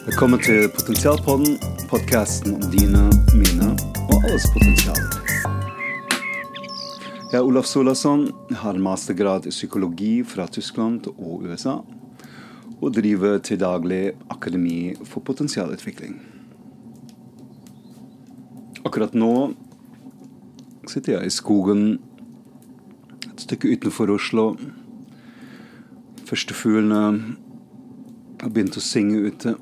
Velkommen 0.00 0.40
til 0.40 0.64
Potensialpodden, 0.72 1.58
podkasten 1.90 2.54
om 2.56 2.62
dine, 2.72 3.02
mine 3.36 3.66
og 4.08 4.22
alles 4.24 4.46
potensial. 4.54 4.96
Jeg 7.28 7.36
er 7.36 7.44
Olaf 7.44 7.68
Solasson, 7.68 8.30
har 8.62 8.78
en 8.78 8.82
mastergrad 8.82 9.44
i 9.44 9.52
psykologi 9.52 10.24
fra 10.24 10.46
Tyskland 10.48 11.10
og 11.12 11.44
USA, 11.44 11.76
og 12.80 12.96
driver 12.96 13.38
til 13.44 13.60
daglig 13.60 14.14
Akademi 14.32 14.94
for 15.04 15.20
potensialutvikling. 15.20 16.16
Akkurat 18.84 19.12
nå 19.14 19.52
sitter 20.88 21.18
jeg 21.18 21.26
i 21.28 21.38
skogen 21.42 21.86
et 23.28 23.44
stykke 23.44 23.76
utenfor 23.76 24.16
Oslo. 24.16 24.54
Første 26.24 26.56
fuglene 26.56 27.02
har 28.40 28.48
begynt 28.48 28.80
å 28.80 28.84
synge 28.84 29.26
ute. 29.28 29.60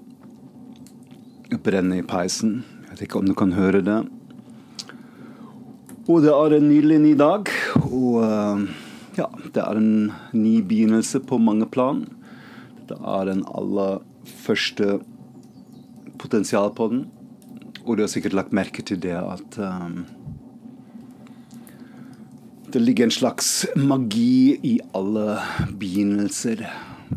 Det 1.59 1.65
brenner 1.73 1.99
i 1.99 2.05
peisen. 2.07 2.61
Jeg 2.85 2.93
vet 2.93 3.01
ikke 3.09 3.19
om 3.19 3.27
du 3.27 3.35
kan 3.35 3.51
høre 3.51 3.81
det. 3.83 3.97
Og 6.07 6.21
det 6.23 6.31
er 6.31 6.55
en 6.55 6.69
nydelig 6.71 6.99
ny 7.03 7.11
dag. 7.19 7.51
Og 7.89 8.21
eh, 8.23 8.63
ja, 9.19 9.27
det 9.57 9.65
er 9.65 9.81
en 9.81 10.13
ny 10.39 10.53
begynnelse 10.63 11.19
på 11.27 11.41
mange 11.43 11.67
plan. 11.67 12.05
Det 12.87 12.95
er 12.95 13.27
den 13.33 13.43
aller 13.59 13.99
første 14.47 15.01
potensial 16.23 16.71
på 16.79 16.93
den. 16.95 17.05
Og 17.83 17.99
du 17.99 18.07
har 18.07 18.15
sikkert 18.15 18.39
lagt 18.39 18.55
merke 18.55 18.87
til 18.87 19.03
det 19.03 19.19
at 19.19 19.59
um, 19.59 20.05
det 22.71 22.87
ligger 22.87 23.11
en 23.11 23.19
slags 23.19 23.67
magi 23.75 24.61
i 24.63 24.79
alle 24.95 25.41
begynnelser. 25.75 26.69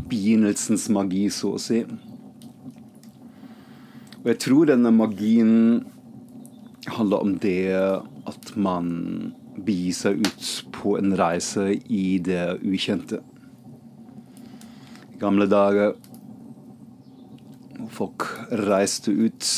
Begynnelsens 0.10 0.90
magi, 0.90 1.28
så 1.30 1.60
å 1.60 1.62
si. 1.62 1.86
Og 4.22 4.28
jeg 4.30 4.38
tror 4.44 4.68
denne 4.70 4.92
magien 4.94 5.54
handler 6.86 7.24
om 7.26 7.32
det 7.42 7.74
at 7.74 8.52
man 8.54 8.92
begir 9.66 9.96
seg 9.98 10.22
ut 10.22 10.50
på 10.76 10.94
en 11.00 11.16
reise 11.18 11.72
i 11.90 12.20
det 12.22 12.60
ukjente. 12.62 13.18
I 15.10 15.18
gamle 15.22 15.50
dager 15.50 15.96
folk 17.92 18.28
reiste 18.62 19.10
ut 19.10 19.50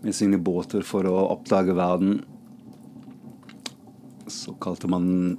med 0.00 0.16
sine 0.16 0.40
båter 0.40 0.80
for 0.86 1.04
å 1.04 1.28
oppdage 1.34 1.76
verden. 1.76 2.22
Så 4.32 4.56
kalte 4.64 4.88
man 4.88 5.36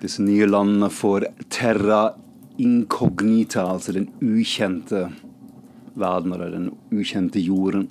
disse 0.00 0.24
nye 0.24 0.48
landene 0.48 0.88
for 0.94 1.28
terra 1.52 2.14
incognita, 2.58 3.68
altså 3.68 3.98
den 3.98 4.08
ukjente 4.24 5.10
verden, 5.98 6.32
eller 6.32 6.54
den 6.54 6.70
ukjente 6.94 7.40
jorden. 7.42 7.88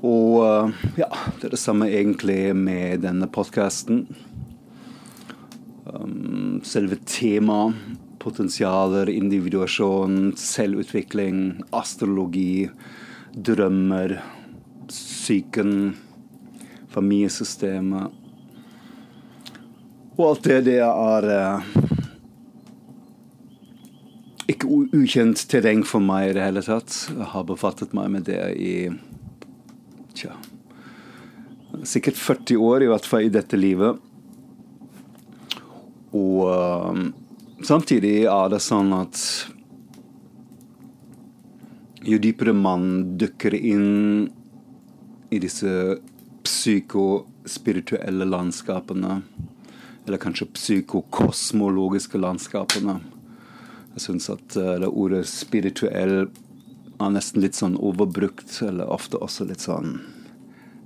Og 0.00 0.40
eh, 0.46 0.84
ja, 1.02 1.10
det 1.38 1.50
er 1.50 1.54
det 1.54 1.60
samme 1.60 1.90
egentlig 1.92 2.54
med 2.56 3.02
denne 3.04 3.28
podkasten. 3.28 4.06
Um, 5.84 6.60
selve 6.64 6.96
temaet, 7.08 7.76
potensialer, 8.20 9.10
individuasjon, 9.10 10.32
selvutvikling, 10.36 11.60
astrologi, 11.76 12.68
drømmer, 13.32 14.18
psyken, 14.90 15.94
familiesystemet 16.90 18.10
Og 20.18 20.24
alt 20.26 20.44
det, 20.44 20.56
det 20.66 20.80
er 20.82 21.26
uh, 21.30 21.89
ikke 24.50 24.68
ukjent 24.96 25.44
terreng 25.50 25.84
for 25.86 26.02
meg 26.02 26.30
i 26.30 26.34
det 26.36 26.44
hele 26.44 26.62
tatt. 26.64 26.94
Jeg 27.10 27.28
har 27.32 27.46
befattet 27.46 27.94
meg 27.96 28.10
med 28.14 28.26
det 28.26 28.40
i 28.58 28.90
tja, 30.18 30.34
sikkert 31.86 32.18
40 32.18 32.58
år, 32.58 32.82
i 32.84 32.90
hvert 32.90 33.06
fall 33.06 33.28
i 33.28 33.32
dette 33.32 33.58
livet. 33.60 34.00
Og 36.16 36.40
uh, 36.50 36.96
samtidig 37.62 38.24
er 38.26 38.50
det 38.50 38.62
sånn 38.64 38.90
at 38.96 39.22
jo 42.00 42.18
dypere 42.18 42.54
man 42.56 43.16
dukker 43.20 43.54
inn 43.54 44.30
i 45.30 45.38
disse 45.38 46.00
psykospirituelle 46.42 48.26
landskapene, 48.26 49.20
eller 50.08 50.18
kanskje 50.18 50.48
psykokosmologiske 50.56 52.18
landskapene 52.18 52.98
syns 54.00 54.30
at 54.32 54.56
uh, 54.56 54.76
det 54.82 54.88
ordet 54.90 55.26
spirituell 55.28 56.16
er 57.00 57.12
nesten 57.14 57.44
litt 57.44 57.56
sånn 57.56 57.78
overbrukt, 57.80 58.58
eller 58.66 58.90
ofte 58.92 59.20
også 59.20 59.46
litt 59.48 59.64
sånn 59.64 59.98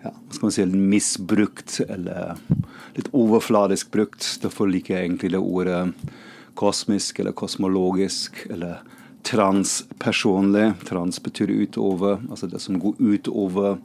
ja, 0.05 0.13
hva 0.13 0.37
skal 0.37 0.47
man 0.47 0.55
si, 0.55 0.67
misbrukt, 0.67 1.79
eller 1.89 2.37
litt 2.95 3.09
overfladisk 3.17 3.91
brukt. 3.95 4.27
Derfor 4.43 4.69
liker 4.69 4.99
jeg 4.99 5.09
egentlig 5.09 5.33
det 5.33 5.41
ordet 5.41 5.81
kosmisk 6.59 7.19
eller 7.23 7.35
kosmologisk, 7.37 8.45
eller 8.53 8.83
transpersonlig. 9.25 10.75
Trans 10.85 11.23
betyr 11.25 11.55
utover, 11.55 12.21
altså 12.29 12.51
det 12.53 12.61
som 12.63 12.79
går 12.79 13.01
utover 13.01 13.79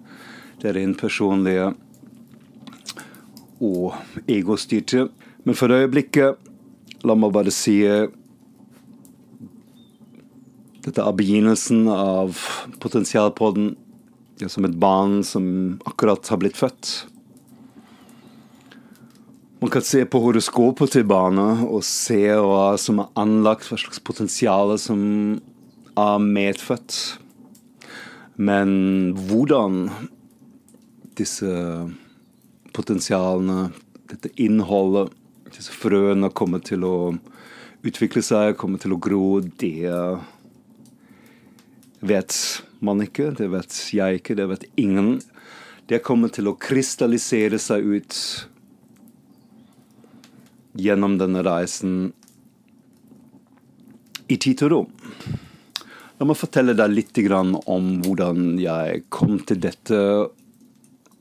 det 0.59 0.75
rent 0.75 0.99
personlige 0.99 1.71
og 3.63 3.95
egostyrte. 4.27 5.07
Men 5.47 5.55
for 5.55 5.71
øyeblikket, 5.71 6.35
la 7.07 7.15
meg 7.15 7.31
bare 7.31 7.53
si 7.55 7.79
dette 10.85 11.03
er 11.03 11.15
begynnelsen 11.15 11.87
av 11.91 12.39
potensialpodden. 12.79 13.73
Det 14.39 14.47
er 14.47 14.53
som 14.53 14.67
et 14.67 14.77
barn 14.79 15.19
som 15.27 15.45
akkurat 15.89 16.27
har 16.31 16.39
blitt 16.39 16.59
født. 16.59 16.91
Man 19.59 19.71
kan 19.73 19.83
se 19.83 20.05
på 20.07 20.21
horoskopet 20.23 20.93
til 20.95 21.03
barnet 21.03 21.65
og 21.67 21.83
se 21.83 22.21
hva 22.31 22.77
som 22.79 23.01
er 23.03 23.09
anlagt, 23.19 23.67
hva 23.67 23.75
slags 23.81 23.99
potensial 23.99 24.71
som 24.79 25.01
er 25.99 26.21
medfødt. 26.23 26.95
Men 28.39 28.71
hvordan 29.27 29.89
disse 31.19 31.51
potensialene, 32.71 33.73
dette 34.07 34.31
innholdet, 34.39 35.11
disse 35.51 35.75
frøene 35.75 36.31
kommer 36.31 36.63
til 36.63 36.87
å 36.87 36.95
utvikle 37.83 38.23
seg, 38.23 38.55
kommer 38.55 38.79
til 38.79 38.95
å 38.95 39.01
gro, 39.01 39.25
det 39.41 39.91
vet 41.99 42.35
man 42.79 43.03
ikke. 43.03 43.31
Det 43.37 43.49
vet 43.51 43.75
jeg 43.93 44.21
ikke, 44.21 44.37
det 44.39 44.47
vet 44.51 44.65
ingen. 44.79 45.19
Det 45.89 46.03
kommer 46.05 46.31
til 46.33 46.49
å 46.49 46.57
krystallisere 46.59 47.59
seg 47.61 47.85
ut 47.85 48.17
gjennom 50.79 51.17
denne 51.19 51.43
reisen 51.43 52.11
i 54.29 54.37
tid 54.37 54.61
og 54.67 54.71
rom. 54.73 54.91
La 56.19 56.27
meg 56.27 56.37
fortelle 56.37 56.75
deg 56.75 56.91
litt 56.93 57.19
om 57.31 57.89
hvordan 58.03 58.59
jeg 58.59 59.05
kom 59.09 59.39
til 59.39 59.61
dette. 59.63 59.99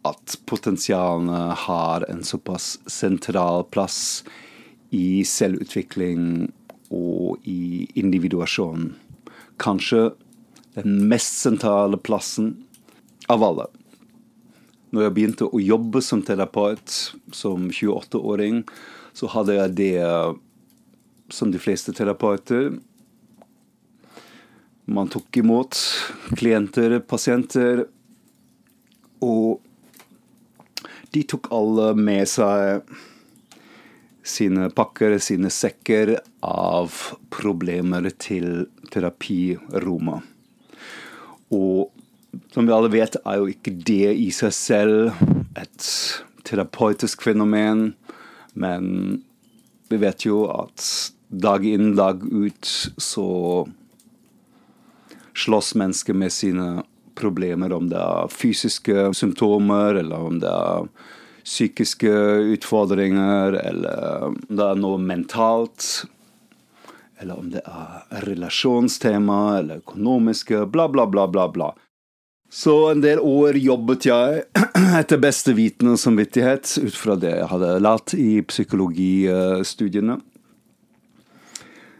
At 0.06 0.36
potensialene 0.46 1.54
har 1.64 2.04
en 2.10 2.22
såpass 2.24 2.78
sentral 2.86 3.64
plass 3.70 4.22
i 4.94 5.24
selvutvikling 5.26 6.48
og 6.94 7.44
i 7.48 7.86
individuasjon. 7.98 8.92
Kanskje 9.60 10.10
den 10.82 11.08
mest 11.08 11.38
sentrale 11.42 11.96
plassen 11.96 12.52
av 13.28 13.44
alle. 13.44 13.66
Når 14.90 15.04
jeg 15.04 15.14
begynte 15.16 15.48
å 15.50 15.60
jobbe 15.60 16.00
som 16.04 16.22
terapeut 16.24 16.92
som 17.34 17.68
28-åring, 17.68 18.62
så 19.12 19.28
hadde 19.34 19.58
jeg 19.58 19.74
det 19.76 20.04
som 21.34 21.50
de 21.52 21.60
fleste 21.60 21.92
terapeuter. 21.92 22.70
Man 24.88 25.10
tok 25.12 25.42
imot 25.42 25.76
klienter, 26.38 26.98
pasienter, 27.04 27.84
og 29.20 29.60
de 31.12 31.24
tok 31.28 31.50
alle 31.52 31.90
med 31.98 32.24
seg 32.30 32.88
sine 34.28 34.70
pakker, 34.72 35.18
sine 35.20 35.50
sekker 35.52 36.14
av 36.44 36.96
problemer 37.32 38.08
til 38.20 38.68
terapirommet. 38.92 40.37
Og 41.54 41.88
som 42.52 42.66
vi 42.66 42.74
alle 42.74 42.90
vet, 42.92 43.16
er 43.24 43.40
jo 43.40 43.48
ikke 43.50 43.72
det 43.86 44.12
i 44.20 44.28
seg 44.34 44.52
selv 44.54 45.22
et 45.58 45.88
terapeutisk 46.48 47.24
fenomen. 47.24 47.92
Men 48.58 49.22
vi 49.88 50.00
vet 50.02 50.26
jo 50.26 50.44
at 50.52 50.84
dag 51.28 51.64
inn, 51.66 51.94
dag 51.96 52.22
ut 52.24 52.68
så 53.00 53.28
slåss 55.38 55.74
mennesker 55.78 56.16
med 56.18 56.32
sine 56.34 56.68
problemer, 57.18 57.72
om 57.74 57.88
det 57.90 57.98
er 57.98 58.32
fysiske 58.32 59.10
symptomer, 59.16 59.98
eller 60.00 60.28
om 60.30 60.38
det 60.42 60.50
er 60.50 60.88
psykiske 61.48 62.12
utfordringer, 62.54 63.56
eller 63.62 64.28
om 64.28 64.38
det 64.48 64.64
er 64.64 64.80
noe 64.80 65.00
mentalt. 65.00 66.04
Eller 67.20 67.38
om 67.38 67.50
det 67.50 67.62
er 67.66 68.24
relasjonstema 68.26 69.58
eller 69.58 69.82
økonomiske, 69.82 70.64
bla, 70.72 70.88
bla, 70.88 71.06
bla, 71.06 71.26
bla, 71.28 71.48
bla. 71.52 71.72
Så 72.50 72.74
en 72.90 73.02
del 73.04 73.20
år 73.20 73.58
jobbet 73.60 74.06
jeg 74.08 74.44
etter 75.00 75.20
beste 75.20 75.52
vitende 75.56 75.96
og 75.96 76.00
samvittighet 76.00 76.78
ut 76.80 76.96
fra 76.96 77.18
det 77.20 77.34
jeg 77.34 77.50
hadde 77.50 77.74
lært 77.84 78.14
i 78.16 78.40
psykologistudiene. 78.48 80.16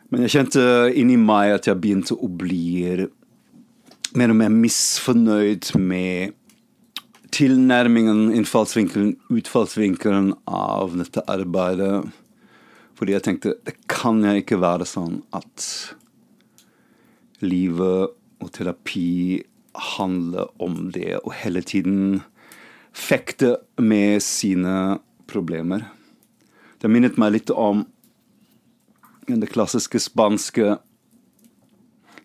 Men 0.09 0.25
jeg 0.25 0.39
kjente 0.39 0.63
inni 0.97 1.19
meg 1.21 1.59
at 1.59 1.69
jeg 1.69 1.81
begynte 1.83 2.17
å 2.17 2.31
bli 2.33 2.97
mer 4.17 4.33
og 4.33 4.39
mer 4.41 4.55
misfornøyd 4.55 5.75
med 5.77 6.33
tilnærmingen, 7.37 8.31
innfallsvinkelen, 8.39 9.19
utfallsvinkelen 9.29 10.33
av 10.49 10.97
dette 10.97 11.23
arbeidet. 11.29 12.07
Fordi 12.99 13.15
jeg 13.15 13.23
tenkte 13.23 13.55
det 13.63 13.77
kan 13.87 14.19
jeg 14.27 14.43
ikke 14.43 14.59
være 14.59 14.87
sånn 14.89 15.21
at 15.37 15.67
livet 17.39 18.17
og 18.43 18.51
terapi 18.55 19.45
handler 19.95 20.51
om 20.63 20.89
det 20.95 21.21
å 21.21 21.31
hele 21.39 21.63
tiden 21.63 22.25
fekte 22.91 23.55
med 23.79 24.19
sine 24.27 24.99
problemer. 25.31 25.85
Det 26.83 26.91
minnet 26.91 27.19
meg 27.21 27.37
litt 27.37 27.53
om 27.55 27.85
den 29.29 29.47
klassiske 29.47 30.01
spanske 30.03 30.79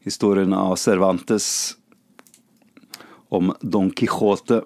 historien 0.07 0.55
av 0.57 0.73
Cervantes 0.81 1.47
om 3.33 3.51
Don 3.61 3.91
Quijote, 3.93 4.63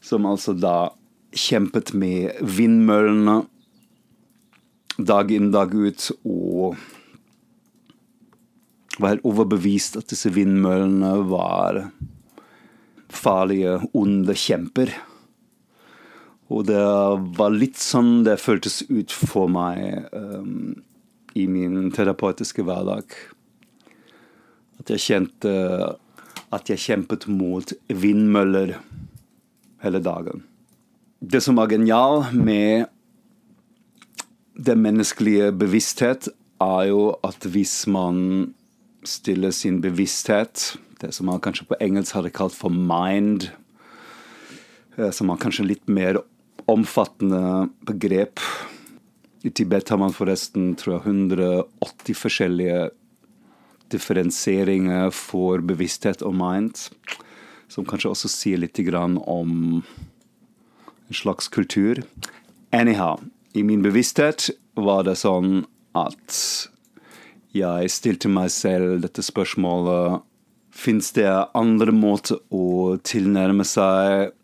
som 0.00 0.28
altså 0.28 0.54
da 0.56 0.92
kjempet 1.36 1.92
med 1.96 2.40
vindmøllene 2.40 3.42
dag 4.98 5.32
inn, 5.32 5.50
dag 5.52 5.74
ut, 5.74 6.10
og 6.24 6.76
var 8.96 9.12
helt 9.12 9.26
overbevist 9.28 9.98
at 10.00 10.08
disse 10.12 10.30
vindmøllene 10.32 11.12
var 11.28 11.82
farlige, 13.12 13.78
onde 13.96 14.36
kjemper. 14.36 14.92
Og 16.52 16.66
det 16.68 16.82
var 17.36 17.54
litt 17.54 17.78
sånn 17.80 18.22
det 18.26 18.38
føltes 18.40 18.82
ut 18.88 19.12
for 19.12 19.50
meg 19.50 20.06
um, 20.14 20.76
i 21.36 21.46
min 21.50 21.90
terapeutiske 21.94 22.64
hverdag. 22.64 23.12
At 24.80 24.92
jeg 24.94 25.04
kjente 25.04 25.54
at 26.54 26.70
jeg 26.70 26.78
kjempet 26.78 27.26
mot 27.28 27.72
vindmøller 27.90 28.76
hele 29.82 30.00
dagen. 30.02 30.44
Det 31.18 31.40
som 31.42 31.58
var 31.58 31.72
genial 31.72 32.28
med 32.32 32.86
den 34.56 34.82
menneskelige 34.82 35.52
bevissthet, 35.52 36.28
er 36.62 36.88
jo 36.88 37.02
at 37.26 37.44
hvis 37.52 37.84
man 37.92 38.54
stiller 39.04 39.52
sin 39.52 39.80
bevissthet, 39.84 40.76
det 41.00 41.12
som 41.14 41.28
man 41.28 41.42
kanskje 41.44 41.68
på 41.68 41.78
engelsk 41.84 42.16
hadde 42.16 42.32
kalt 42.34 42.56
for 42.56 42.72
mind, 42.72 43.50
eh, 44.96 45.12
som 45.12 45.30
er 45.30 45.42
kanskje 45.42 45.68
litt 45.68 45.84
mer 45.88 46.22
omfattende 46.66 47.68
begrep 47.86 48.40
I 49.46 49.52
Tibet 49.54 49.92
har 49.92 50.00
man 50.00 50.10
forresten 50.10 50.72
tror 50.74 50.96
jeg, 50.96 51.12
180 51.12 52.16
forskjellige 52.18 52.88
differensieringer 53.94 55.12
for 55.14 55.62
bevissthet 55.62 56.24
og 56.26 56.34
mind, 56.34 56.88
som 57.70 57.86
kanskje 57.86 58.10
også 58.10 58.32
sier 58.32 58.58
litt 58.58 58.80
om 58.96 59.84
en 61.06 61.14
slags 61.14 61.46
kultur. 61.46 62.02
Anyhow, 62.72 63.20
i 63.56 63.62
min 63.64 63.82
bevissthet 63.82 64.50
var 64.76 65.06
det 65.06 65.16
sånn 65.16 65.62
at 65.96 66.40
jeg 67.56 67.92
stilte 67.92 68.28
meg 68.28 68.50
selv 68.52 69.00
dette 69.06 69.24
spørsmålet 69.24 70.24
Fins 70.76 71.08
det 71.16 71.30
andre 71.56 71.92
måter 71.96 72.36
å 72.52 72.98
tilnærme 73.00 73.64
seg 73.64 74.34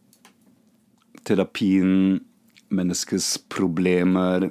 terapien, 1.29 2.23
menneskets 2.73 3.35
problemer, 3.53 4.47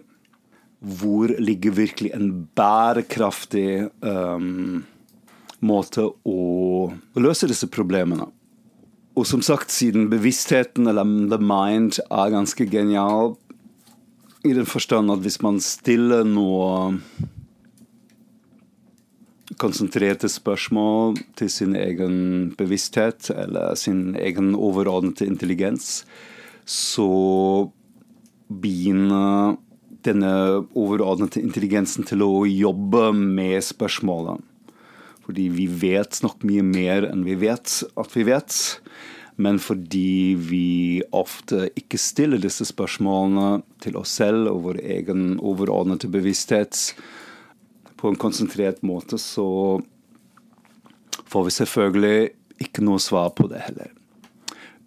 hvor 0.78 1.34
ligger 1.42 1.74
virkelig 1.80 2.12
en 2.14 2.28
bærekraftig 2.54 3.88
um, 4.06 4.84
måte 5.66 6.06
å 6.06 6.38
løse 7.18 7.50
disse 7.50 7.66
problemene. 7.74 8.30
Og 9.18 9.26
som 9.28 9.42
sagt, 9.44 9.74
siden 9.74 10.06
bevisstheten, 10.12 10.86
eller 10.88 11.10
the 11.34 11.42
mind, 11.42 11.98
er 12.14 12.32
ganske 12.38 12.70
genial 12.70 13.34
i 14.44 14.54
den 14.54 14.66
forstand 14.66 15.12
at 15.14 15.22
hvis 15.24 15.42
man 15.44 15.60
stiller 15.64 16.26
noe 16.28 16.98
konsentrerte 19.62 20.30
spørsmål 20.32 21.18
til 21.38 21.50
sin 21.52 21.76
egen 21.78 22.52
bevissthet 22.58 23.30
eller 23.36 23.76
sin 23.78 24.16
egen 24.18 24.56
overordnede 24.56 25.28
intelligens, 25.28 26.06
så 26.66 27.70
begynner 28.50 29.58
denne 30.06 30.32
overordnede 30.74 31.44
intelligensen 31.44 32.08
til 32.08 32.24
å 32.26 32.46
jobbe 32.48 33.12
med 33.14 33.60
spørsmålet. 33.66 34.42
Fordi 35.28 35.48
vi 35.54 35.68
vet 35.70 36.18
nok 36.26 36.42
mye 36.48 36.64
mer 36.66 37.06
enn 37.12 37.26
vi 37.28 37.38
vet 37.44 37.82
at 38.00 38.16
vi 38.18 38.26
vet. 38.28 38.56
Men 39.36 39.60
fordi 39.64 40.36
vi 40.36 41.04
ofte 41.16 41.70
ikke 41.80 42.00
stiller 42.02 42.42
disse 42.42 42.66
spørsmålene 42.68 43.62
til 43.84 43.98
oss 44.00 44.18
selv 44.20 44.50
og 44.52 44.66
vår 44.68 44.82
egen 44.84 45.40
overordnede 45.40 46.10
bevissthet 46.12 46.92
på 48.02 48.12
en 48.12 48.20
konsentrert 48.20 48.82
måte, 48.84 49.18
så 49.22 49.80
får 51.32 51.48
vi 51.48 51.56
selvfølgelig 51.56 52.30
ikke 52.62 52.84
noe 52.86 53.02
svar 53.02 53.32
på 53.38 53.48
det 53.52 53.64
heller. 53.64 53.92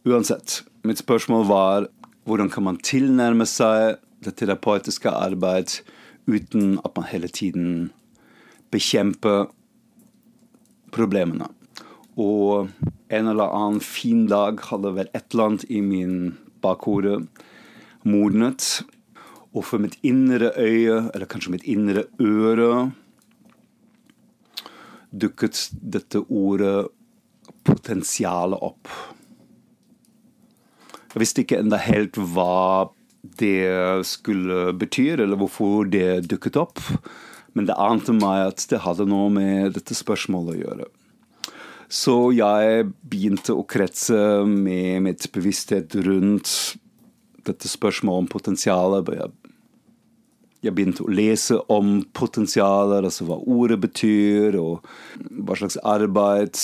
Uansett, 0.05 0.63
mitt 0.85 1.01
spørsmål 1.01 1.47
var 1.49 1.89
hvordan 2.29 2.51
kan 2.53 2.67
man 2.67 2.81
tilnærme 2.85 3.47
seg 3.49 4.01
det 4.25 4.37
terapeutiske 4.41 5.11
arbeid 5.11 5.81
uten 6.29 6.79
at 6.85 6.95
man 6.97 7.09
hele 7.11 7.29
tiden 7.29 7.91
bekjemper 8.73 9.49
problemene. 10.95 11.49
Og 12.21 12.71
en 13.11 13.31
eller 13.31 13.51
annen 13.51 13.83
fin 13.83 14.27
dag 14.31 14.61
hadde 14.71 14.95
vel 14.97 15.11
et 15.13 15.27
eller 15.33 15.49
annet 15.49 15.65
i 15.71 15.81
min 15.85 16.19
bakhode 16.65 17.25
modnet. 18.07 18.85
Og 19.55 19.65
for 19.67 19.83
mitt 19.83 19.97
indre 20.07 20.53
øye, 20.59 21.11
eller 21.15 21.31
kanskje 21.31 21.55
mitt 21.55 21.67
indre 21.71 22.07
øre, 22.23 22.91
dukket 25.15 25.69
dette 25.79 26.25
ordet 26.27 26.89
potensialet 27.65 28.63
opp. 28.63 28.91
Jeg 31.15 31.23
visste 31.23 31.45
ikke 31.45 31.61
enda 31.63 31.79
helt 31.79 32.19
hva 32.19 32.91
det 33.39 34.03
skulle 34.09 34.75
bety, 34.77 35.13
eller 35.15 35.39
hvorfor 35.39 35.87
det 35.89 36.27
dukket 36.29 36.59
opp. 36.61 36.83
Men 37.55 37.69
det 37.69 37.79
ante 37.79 38.13
meg 38.17 38.51
at 38.51 38.67
det 38.71 38.83
hadde 38.83 39.07
noe 39.07 39.31
med 39.33 39.77
dette 39.79 39.95
spørsmålet 39.95 40.57
å 40.57 40.61
gjøre. 40.65 40.91
Så 41.89 42.33
jeg 42.35 42.89
begynte 43.05 43.55
å 43.55 43.67
kretse 43.69 44.17
med 44.49 45.05
mitt 45.05 45.27
bevissthet 45.35 45.95
rundt 46.07 46.77
dette 47.45 47.69
spørsmålet 47.69 48.25
om 48.25 48.31
potensialet. 48.31 49.11
Jeg 50.65 50.73
begynte 50.73 51.05
å 51.05 51.13
lese 51.13 51.59
om 51.73 51.99
potensialet, 52.17 53.05
altså 53.05 53.29
hva 53.29 53.37
ordet 53.41 53.83
betyr, 53.83 54.57
og 54.61 54.87
hva 55.45 55.59
slags 55.61 55.77
arbeid 55.85 56.57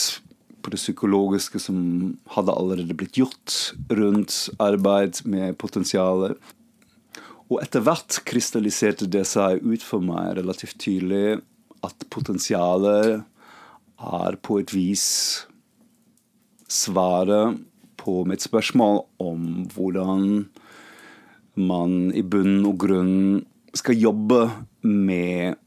på 0.60 0.72
det 0.72 0.80
psykologiske 0.80 1.60
som 1.62 1.76
hadde 2.34 2.54
allerede 2.56 2.96
blitt 2.96 3.18
gjort 3.20 3.74
rundt 3.92 4.48
arbeid 4.60 5.22
med 5.28 5.56
potensialet. 5.60 6.36
Og 7.50 7.58
etter 7.64 7.82
hvert 7.82 8.20
krystalliserte 8.28 9.08
det 9.10 9.24
seg 9.28 9.64
ut 9.64 9.82
for 9.82 10.04
meg 10.04 10.36
relativt 10.38 10.78
tydelig 10.80 11.40
at 11.84 12.04
potensialet 12.12 13.24
er 14.00 14.36
på 14.42 14.60
et 14.60 14.72
vis 14.74 15.06
svaret 16.70 17.58
på 18.00 18.22
mitt 18.28 18.44
spørsmål 18.44 19.02
om 19.20 19.46
hvordan 19.74 20.26
man 21.60 21.96
i 22.16 22.22
bunn 22.22 22.62
og 22.64 22.78
grunn 22.80 23.16
skal 23.76 23.98
jobbe 24.00 24.46
med 24.86 25.58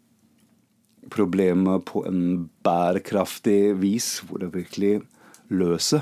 problemet 1.14 1.86
på 1.86 2.02
en 2.10 2.50
bærekraftig 2.66 3.76
vis, 3.78 4.18
hvor 4.26 4.42
det 4.42 4.54
virkelig 4.56 4.96
løser 5.54 6.02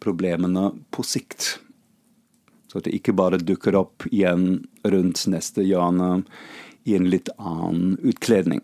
problemene 0.00 0.70
på 0.94 1.04
sikt. 1.04 1.56
Så 2.70 2.78
at 2.78 2.86
det 2.86 2.94
ikke 3.00 3.16
bare 3.16 3.40
dukker 3.42 3.76
opp 3.80 4.06
igjen 4.12 4.62
rundt 4.86 5.24
neste 5.32 5.64
hjørne 5.66 6.20
i 6.86 6.94
en 6.96 7.08
litt 7.10 7.32
annen 7.36 7.96
utkledning. 8.06 8.62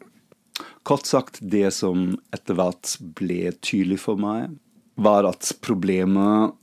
Kort 0.86 1.08
sagt, 1.08 1.40
det 1.42 1.72
som 1.74 2.12
etter 2.34 2.58
hvert 2.58 2.94
ble 3.18 3.50
tydelig 3.58 3.98
for 4.04 4.20
meg, 4.20 4.54
var 4.96 5.26
at 5.26 5.50
problemet 5.66 6.54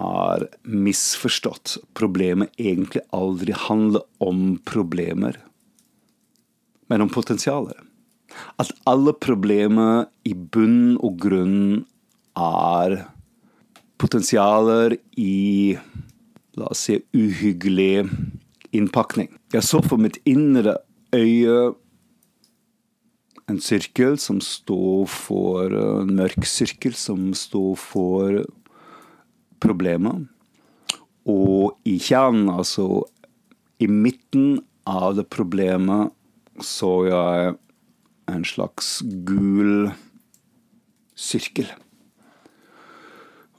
er 0.00 0.44
misforstått. 0.68 1.78
Problemet 1.96 2.52
egentlig 2.60 3.02
aldri 3.16 3.56
handler 3.56 4.04
om 4.22 4.58
problemer 4.68 5.40
men 6.90 7.00
om 7.00 7.08
potensialet. 7.08 7.76
At 8.58 8.70
alle 8.90 9.14
problemer 9.14 10.08
i 10.26 10.34
bunn 10.34 10.96
og 10.98 11.20
grunn 11.22 11.84
er 12.38 12.96
potensialer 14.00 14.96
i 15.18 15.76
la 16.58 16.70
oss 16.72 16.88
si 16.88 16.98
uhyggelig 17.14 18.08
innpakning. 18.74 19.30
Jeg 19.54 19.66
så 19.66 19.82
for 19.86 20.02
mitt 20.02 20.18
indre 20.26 20.80
øye 21.14 21.70
en 23.50 23.60
sirkel 23.62 24.16
som 24.20 24.38
står 24.44 25.08
for 25.10 25.74
En 25.74 26.14
mørk 26.16 26.46
sirkel 26.48 26.94
som 26.96 27.32
står 27.36 27.74
for 27.80 28.40
problemer. 29.60 30.24
Og 31.28 31.76
i 31.84 31.98
kjernen, 32.00 32.48
altså 32.48 33.04
i 33.80 33.88
midten 33.90 34.62
av 34.88 35.16
det 35.18 35.26
problemet, 35.32 36.14
så 36.60 36.92
jeg 37.08 37.54
en 38.30 38.46
slags 38.46 39.00
gul 39.26 39.90
sirkel. 41.16 41.68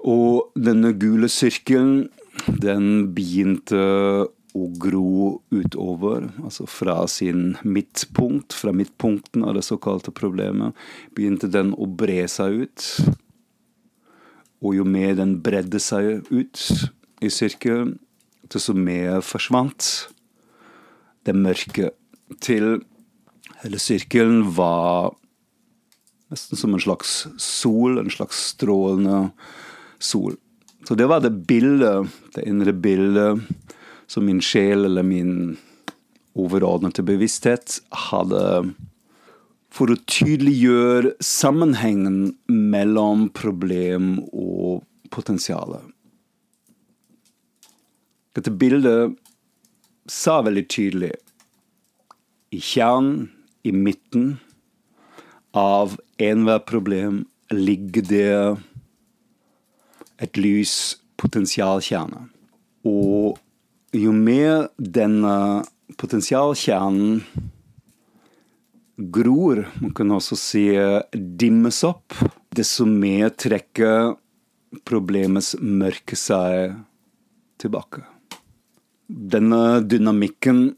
Og 0.02 0.50
denne 0.58 0.94
gule 0.98 1.30
sirkelen, 1.30 2.10
den 2.48 3.12
begynte 3.14 3.82
å 4.58 4.68
gro 4.82 5.42
utover, 5.54 6.28
altså 6.44 6.68
fra 6.68 7.06
sin 7.08 7.56
midtpunkt, 7.64 8.54
fra 8.54 8.74
midtpunkten 8.76 9.46
av 9.48 9.56
det 9.56 9.64
såkalte 9.68 10.14
problemet, 10.16 10.76
begynte 11.16 11.50
den 11.52 11.74
å 11.80 11.88
bre 11.88 12.26
seg 12.32 12.66
ut. 12.66 12.88
Og 14.62 14.76
jo 14.78 14.86
mer 14.86 15.16
den 15.18 15.38
bredde 15.44 15.80
seg 15.82 16.28
ut 16.30 16.66
i 17.24 17.32
sirkelen, 17.32 17.96
desto 18.52 18.76
mer 18.76 19.24
forsvant 19.24 19.88
det 21.26 21.36
mørke 21.38 21.92
til 22.44 22.82
hele 23.62 23.80
sirkelen 23.80 24.44
var 24.56 25.14
nesten 26.32 26.60
som 26.60 26.74
en 26.76 26.82
slags 26.82 27.26
sol, 27.42 28.00
en 28.00 28.12
slags 28.12 28.40
strålende 28.54 29.30
sol. 30.02 30.38
Så 30.88 30.98
det 30.98 31.08
var 31.12 31.22
det 31.22 31.34
bildet, 31.48 32.10
det 32.36 32.48
indre 32.50 32.74
bildet, 32.74 33.44
som 34.12 34.26
min 34.28 34.42
sjel 34.44 34.86
eller 34.90 35.06
min 35.08 35.58
overordnede 36.36 37.04
bevissthet 37.08 37.78
hadde 38.10 38.42
for 39.72 39.92
å 39.92 40.00
tydeliggjøre 40.12 41.14
sammenhengen 41.24 42.34
mellom 42.52 43.30
problem 43.36 44.18
og 44.28 44.84
potensialet. 45.16 45.84
Dette 48.36 48.52
bildet 48.52 49.16
sa 50.12 50.40
veldig 50.44 50.66
tydelig 50.72 51.14
i 52.52 52.60
kjernen, 52.60 53.30
i 53.64 53.72
midten 53.72 54.40
av 55.56 55.94
enhver 56.20 56.64
problem, 56.68 57.22
ligger 57.52 58.08
det 58.08 58.32
et 60.24 60.40
lys 60.40 60.74
potensialkjerne. 61.22 62.26
Og 62.88 63.38
jo 63.92 64.12
mer 64.16 64.70
denne 64.78 65.64
potensialkjernen 66.00 67.24
gror, 69.12 69.66
man 69.82 69.94
kan 69.98 70.12
også 70.14 70.38
si 70.38 70.66
dimmes 71.12 71.82
opp, 71.88 72.16
desto 72.56 72.86
mer 72.88 73.32
trekker 73.34 74.14
problemets 74.88 75.56
mørke 75.60 76.16
seg 76.16 76.76
tilbake. 77.62 78.06
Denne 79.08 79.82
dynamikken, 79.84 80.70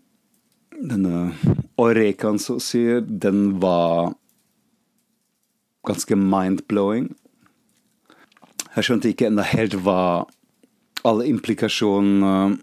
denne 0.74 1.34
orekaen, 1.78 2.40
så 2.42 2.58
å 2.58 2.64
si, 2.64 2.82
den 3.06 3.60
var 3.62 4.16
ganske 5.86 6.18
mind-blowing. 6.18 7.12
Jeg 8.74 8.88
skjønte 8.88 9.12
ikke 9.12 9.30
ennå 9.30 9.46
helt 9.46 9.76
hva 9.86 10.26
alle 11.06 11.28
implikasjonene, 11.30 12.58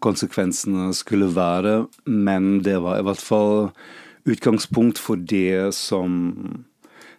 konsekvensene, 0.00 0.94
skulle 0.94 1.36
være, 1.36 1.86
men 2.06 2.64
det 2.64 2.82
var 2.82 2.98
i 2.98 3.02
hvert 3.06 3.20
fall 3.20 3.70
utgangspunkt 4.28 4.98
for 5.02 5.16
det 5.16 5.74
som 5.74 6.64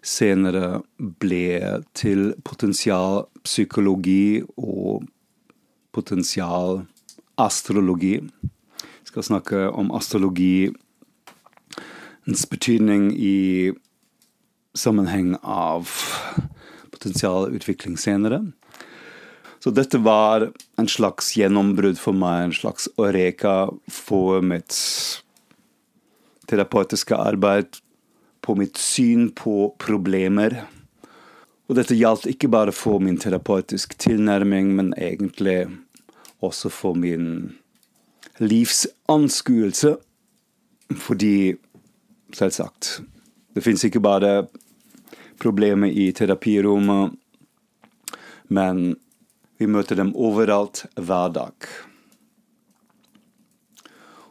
senere 0.03 0.81
ble 0.97 1.81
til 1.95 2.33
potensialpsykologi 2.43 4.43
og 4.57 5.03
potensialastrologi. 5.93 8.13
Jeg 8.43 9.07
skal 9.11 9.23
snakke 9.23 9.71
om 9.71 9.91
astrologiens 9.95 10.75
betydning 12.49 13.11
i 13.15 13.71
sammenheng 14.75 15.37
av 15.43 15.87
potensialutvikling 16.91 17.97
senere. 17.99 18.43
Så 19.63 19.71
dette 19.71 19.95
var 20.03 20.49
en 20.83 20.91
slags 20.91 21.31
gjennombrudd 21.37 21.99
for 22.01 22.15
meg, 22.17 22.49
en 22.49 22.55
slags 22.55 22.89
oreka 22.99 23.71
for 23.91 24.43
mitt 24.43 24.75
terapeutiske 26.51 27.15
arbeid, 27.15 27.79
på 28.43 28.55
mitt 28.59 28.77
syn 28.77 29.29
på 29.31 29.71
problemer. 29.79 30.65
Og 31.71 31.77
dette 31.79 31.95
gjaldt 31.95 32.27
ikke 32.27 32.51
bare 32.51 32.73
for 32.75 32.99
min 32.99 33.15
terapeutiske 33.17 33.95
tilnærming, 34.03 34.73
men 34.75 34.91
egentlig 34.99 35.69
også 36.43 36.71
for 36.73 36.99
min 36.99 37.53
livsanskuelse. 38.43 39.95
Fordi, 40.99 41.55
selvsagt, 42.35 42.99
det 43.55 43.63
fins 43.63 43.85
ikke 43.87 44.03
bare 44.03 44.33
problemer 45.39 45.87
i 45.87 46.11
terapirommet, 46.11 47.15
men 48.51 48.97
vi 49.61 49.67
møter 49.69 49.99
dem 49.99 50.13
overalt 50.15 50.85
hver 50.97 51.33
dag. 51.35 51.67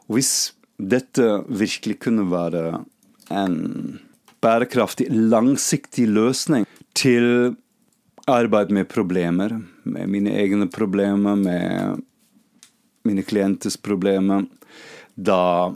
Og 0.08 0.18
hvis 0.18 0.52
dette 0.78 1.42
virkelig 1.48 1.98
kunne 2.02 2.26
være 2.30 2.82
en 3.32 4.00
bærekraftig, 4.42 5.06
langsiktig 5.10 6.08
løsning 6.10 6.66
til 6.98 7.54
arbeid 8.30 8.72
med 8.74 8.90
problemer, 8.90 9.54
med 9.84 10.10
mine 10.10 10.34
egne 10.42 10.68
problemer, 10.70 11.38
med 11.38 12.02
mine 13.06 13.22
klienters 13.22 13.76
problemer, 13.76 14.44
da 15.16 15.72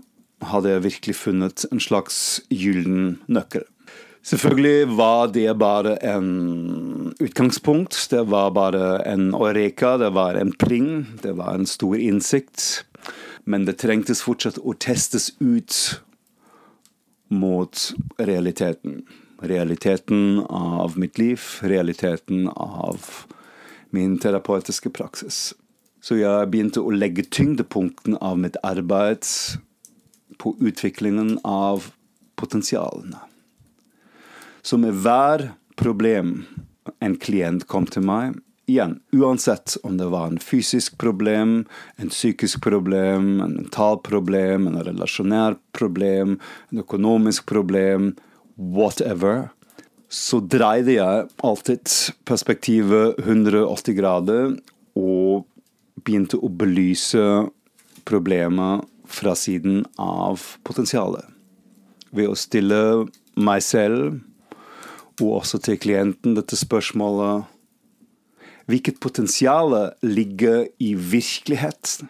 hadde 0.47 0.75
jeg 0.75 0.85
virkelig 0.85 1.17
funnet 1.17 1.65
en 1.71 1.81
slags 1.83 2.43
gyllen 2.51 3.17
nøkkel. 3.27 3.65
Selvfølgelig 4.27 4.89
var 4.99 5.29
det 5.31 5.55
bare 5.55 5.97
en 6.03 7.15
utgangspunkt. 7.21 8.09
Det 8.11 8.25
var 8.27 8.51
bare 8.51 9.03
en 9.07 9.35
oreka, 9.35 9.97
det 9.97 10.09
var 10.11 10.35
en 10.35 10.51
pling, 10.53 11.07
det 11.23 11.37
var 11.39 11.55
en 11.55 11.67
stor 11.67 11.95
innsikt. 11.97 12.85
Men 13.45 13.69
det 13.69 13.77
trengtes 13.79 14.25
fortsatt 14.27 14.59
å 14.59 14.75
testes 14.83 15.31
ut 15.39 16.01
mot 17.31 17.85
realiteten. 18.19 19.05
Realiteten 19.47 20.43
av 20.51 20.99
mitt 20.99 21.23
liv, 21.23 21.47
realiteten 21.63 22.49
av 22.49 23.07
min 23.95 24.19
terapeutiske 24.19 24.91
praksis. 24.91 25.55
Så 26.03 26.19
jeg 26.19 26.51
begynte 26.51 26.83
å 26.83 26.91
legge 26.91 27.29
tyngdepunkten 27.31 28.19
av 28.19 28.43
mitt 28.43 28.59
arbeid 28.67 29.23
på 30.43 30.57
utviklingen 30.59 31.37
av 31.47 31.93
potensialene. 32.35 33.23
Så 34.67 34.79
med 34.83 34.97
hver 34.99 35.53
problem 35.79 36.41
en 36.99 37.15
klient 37.23 37.69
kom 37.71 37.85
til 37.87 38.03
meg, 38.03 38.35
igjen, 38.67 38.97
uansett 39.15 39.77
om 39.87 39.95
det 39.95 40.09
var 40.11 40.27
en 40.27 40.41
fysisk 40.43 40.97
problem, 40.99 41.61
en 42.03 42.11
psykisk 42.11 42.65
problem, 42.67 43.37
en 43.45 43.55
mental 43.61 44.01
problem, 44.03 44.67
en 44.67 44.81
relasjonær 44.83 45.55
problem, 45.77 46.41
en 46.73 46.83
økonomisk 46.83 47.47
problem, 47.47 48.17
whatever, 48.59 49.53
så 50.11 50.43
dreide 50.43 50.99
jeg 50.99 51.31
alltid 51.47 51.95
perspektivet 52.27 53.23
180 53.23 53.99
grader 54.03 54.53
og 54.99 55.47
begynte 56.03 56.43
å 56.43 56.51
belyse 56.51 57.23
problemet 58.07 58.87
fra 59.07 59.39
siden 59.39 59.85
av 60.03 60.43
potensialet. 60.67 61.23
Ved 62.11 62.35
å 62.35 62.39
stille 62.39 62.81
meg 63.39 63.63
selv 63.63 64.17
og 65.25 65.41
også 65.41 65.61
til 65.65 65.79
klienten 65.81 66.37
dette 66.37 66.59
spørsmålet 66.59 67.53
Hvilket 68.67 68.99
potensial 68.99 69.77
ligger 70.03 70.65
i 70.83 70.95
virkelighet 70.99 72.01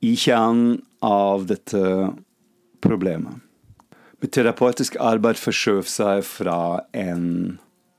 i 0.00 0.14
kjernen 0.16 0.78
av 1.04 1.44
dette 1.50 1.82
problemet? 2.80 3.42
Mitt 4.24 4.32
terapeutisk 4.32 4.96
arbeid 4.96 5.36
forskjøv 5.36 5.84
seg 5.92 6.22
fra 6.24 6.60
en 6.96 7.26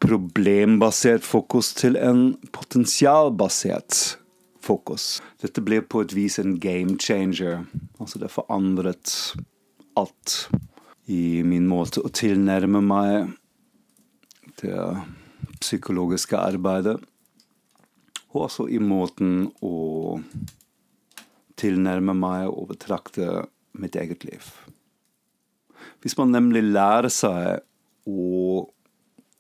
problembasert 0.02 1.26
fokus 1.26 1.70
til 1.78 2.00
en 2.02 2.32
potensialbasert 2.50 4.18
fokus. 4.66 5.20
Dette 5.42 5.62
ble 5.62 5.84
på 5.86 6.02
et 6.02 6.18
vis 6.18 6.40
en 6.42 6.58
game 6.58 6.98
changer. 6.98 7.62
Altså 8.02 8.18
det 8.22 8.34
forandret 8.34 9.14
alt 9.98 10.48
i 11.08 11.44
min 11.48 11.68
måte 11.70 12.04
å 12.04 12.12
tilnærme 12.12 12.82
meg 12.84 13.30
det 14.60 14.80
psykologiske 15.62 16.38
arbeidet, 16.40 16.98
og 18.34 18.42
også 18.48 18.68
i 18.70 18.80
måten 18.84 19.48
å 19.64 20.20
tilnærme 21.58 22.14
meg 22.18 22.50
og 22.52 22.74
betrakte 22.74 23.48
mitt 23.78 23.96
eget 23.98 24.26
liv. 24.28 24.44
Hvis 26.04 26.18
man 26.20 26.34
nemlig 26.36 26.66
lærer 26.68 27.10
seg 27.14 27.64
å 28.08 28.68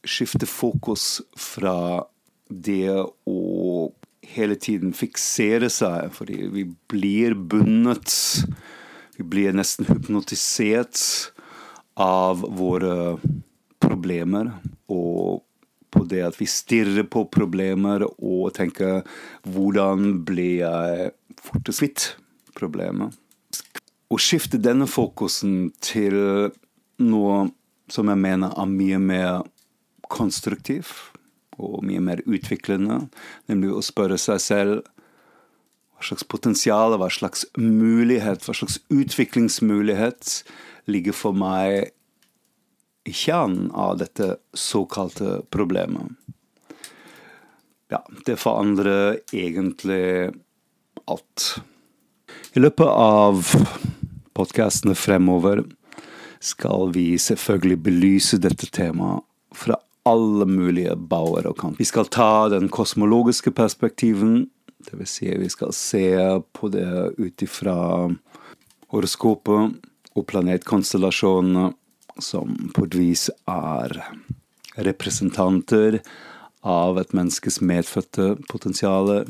skifte 0.08 0.48
fokus 0.48 1.20
fra 1.38 2.06
det 2.48 2.94
å 3.28 3.40
hele 4.28 4.56
tiden 4.56 4.96
fiksere 4.96 5.70
seg, 5.72 6.12
fordi 6.16 6.48
vi 6.54 6.68
blir 6.90 7.36
bundet 7.36 8.14
Vi 9.18 9.24
blir 9.26 9.50
nesten 9.50 9.88
hypnotisert 9.90 11.00
av 11.98 12.44
våre 12.58 13.18
problemer 13.82 14.52
og 14.88 15.44
på 15.94 16.04
det 16.10 16.22
at 16.28 16.38
vi 16.38 16.48
stirrer 16.50 17.08
på 17.10 17.26
problemer 17.32 18.04
og 18.06 18.54
tenker 18.54 19.04
'hvordan 19.48 20.24
blir 20.26 20.60
jeg 20.62 21.12
fortest 21.42 21.80
kvitt 21.80 22.16
problemet'? 22.54 23.16
Å 24.12 24.18
skifte 24.18 24.62
denne 24.62 24.88
fokusen 24.88 25.74
til 25.82 26.52
noe 27.00 27.52
som 27.90 28.08
jeg 28.08 28.18
mener 28.18 28.54
er 28.58 28.66
mye 28.66 29.00
mer 29.00 29.44
konstruktiv 30.10 30.92
og 31.58 31.84
mye 31.84 32.00
mer 32.00 32.22
utviklende, 32.28 33.10
nemlig 33.50 33.74
å 33.74 33.82
spørre 33.82 34.18
seg 34.18 34.40
selv 34.40 34.84
hva 35.98 36.06
slags 36.06 36.26
potensial, 36.30 36.94
hva 36.98 37.10
slags 37.10 37.46
mulighet, 37.58 38.46
hva 38.46 38.54
slags 38.54 38.78
utviklingsmulighet 38.94 40.42
ligger 40.88 41.16
for 41.18 41.36
meg 41.36 41.90
i 43.08 43.14
kjernen 43.16 43.72
av 43.72 43.98
dette 44.02 44.36
såkalte 44.54 45.42
problemet. 45.50 46.14
Ja, 47.90 48.04
det 48.28 48.36
forandrer 48.42 49.22
egentlig 49.32 50.36
alt. 51.08 51.48
I 52.54 52.60
løpet 52.60 52.88
av 52.88 53.48
podkastene 54.38 54.96
fremover 54.96 55.64
skal 56.44 56.92
vi 56.94 57.16
selvfølgelig 57.18 57.80
belyse 57.88 58.40
dette 58.44 58.68
temaet 58.76 59.24
fra 59.56 59.80
alle 60.08 60.46
mulige 60.48 60.94
bauer 60.96 61.48
og 61.50 61.58
kanter. 61.60 61.80
Vi 61.80 61.88
skal 61.88 62.12
ta 62.12 62.48
den 62.52 62.70
kosmologiske 62.72 63.52
perspektiven, 63.56 64.50
dvs. 64.86 65.10
Si 65.10 65.32
vi 65.38 65.50
skal 65.50 65.74
se 65.74 66.06
på 66.54 66.70
det 66.74 66.88
ut 67.18 67.42
ifra 67.44 67.78
horoskopet 68.94 69.78
og 70.18 70.26
planetkonstellasjonene 70.30 71.72
som 72.24 72.72
på 72.74 72.88
et 72.88 72.98
vis 72.98 73.28
er 73.50 73.94
representanter 74.78 76.00
av 76.68 76.98
et 77.00 77.14
menneskes 77.16 77.60
medfødte 77.62 78.36
potensial. 78.50 79.28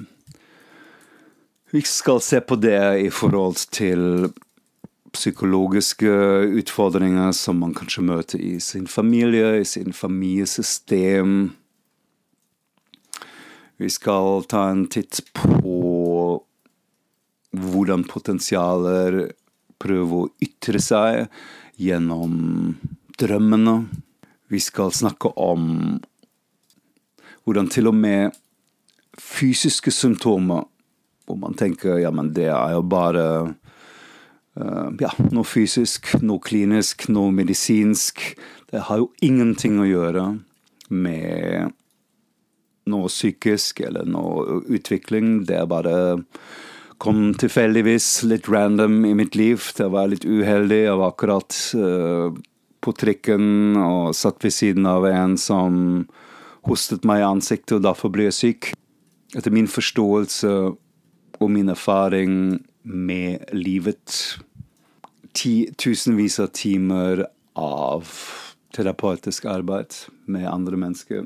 Vi 1.72 1.84
skal 1.84 2.22
se 2.24 2.40
på 2.42 2.56
det 2.60 2.82
i 3.04 3.10
forhold 3.12 3.68
til 3.76 4.30
psykologiske 5.16 6.12
utfordringer 6.62 7.32
som 7.36 7.60
man 7.64 7.76
kanskje 7.76 8.06
møter 8.06 8.42
i 8.44 8.58
sin 8.64 8.88
familie, 8.88 9.62
i 9.62 9.66
sin 9.68 9.94
familiesystem. 9.96 11.56
Vi 13.78 13.90
skal 13.94 14.44
ta 14.50 14.70
en 14.72 14.88
titt 14.90 15.20
på 15.38 16.42
hvordan 17.58 18.08
potensialer 18.10 19.20
prøver 19.78 20.18
å 20.18 20.30
ytre 20.42 20.82
seg 20.82 21.28
gjennom 21.78 22.34
drømmene. 23.22 23.78
Vi 24.50 24.62
skal 24.64 24.94
snakke 24.96 25.30
om 25.38 25.70
hvordan 27.46 27.70
til 27.70 27.92
og 27.92 27.96
med 28.02 28.34
fysiske 29.18 29.94
symptomer, 29.94 30.66
hvor 31.28 31.38
man 31.38 31.54
tenker 31.58 32.02
ja, 32.02 32.10
men 32.10 32.34
det 32.34 32.50
er 32.50 32.74
jo 32.80 32.84
bare 32.88 33.26
uh, 33.46 34.88
ja, 34.98 35.14
noe 35.30 35.46
fysisk, 35.46 36.16
noe 36.26 36.42
klinisk, 36.42 37.12
noe 37.14 37.30
medisinsk. 37.30 38.26
Det 38.72 38.88
har 38.90 39.04
jo 39.04 39.12
ingenting 39.22 39.78
å 39.78 39.88
gjøre 39.90 40.32
med 40.90 41.76
noe 42.90 43.12
psykisk 43.12 43.82
eller 43.88 44.08
noe 44.10 44.62
utvikling. 44.74 45.44
Det 45.48 45.60
er 45.62 45.70
bare 45.70 45.98
kom 46.98 47.34
tilfeldigvis 47.38 48.24
litt 48.26 48.50
random 48.50 49.04
i 49.06 49.14
mitt 49.18 49.38
liv. 49.38 49.62
Det 49.78 49.90
var 49.94 50.10
litt 50.12 50.26
uheldig. 50.26 50.80
Jeg 50.88 50.98
var 51.00 51.14
akkurat 51.14 51.60
uh, 51.78 52.34
på 52.82 52.94
trikken 52.98 53.78
og 53.82 54.16
satt 54.18 54.44
ved 54.46 54.56
siden 54.56 54.90
av 54.90 55.06
en 55.10 55.38
som 55.42 56.08
hostet 56.68 57.06
meg 57.08 57.22
i 57.22 57.28
ansiktet, 57.28 57.78
og 57.78 57.86
derfor 57.86 58.12
ble 58.14 58.28
jeg 58.28 58.38
syk. 58.38 58.72
Etter 59.38 59.54
min 59.54 59.70
forståelse 59.72 60.52
og 61.38 61.50
min 61.54 61.70
erfaring 61.72 62.58
med 62.88 63.52
livet, 63.56 64.38
tusenvis 65.38 66.40
av 66.42 66.52
timer 66.56 67.26
av 67.58 68.08
terapeutisk 68.76 69.46
arbeid 69.50 69.96
med 70.30 70.48
andre 70.50 70.80
mennesker, 70.80 71.26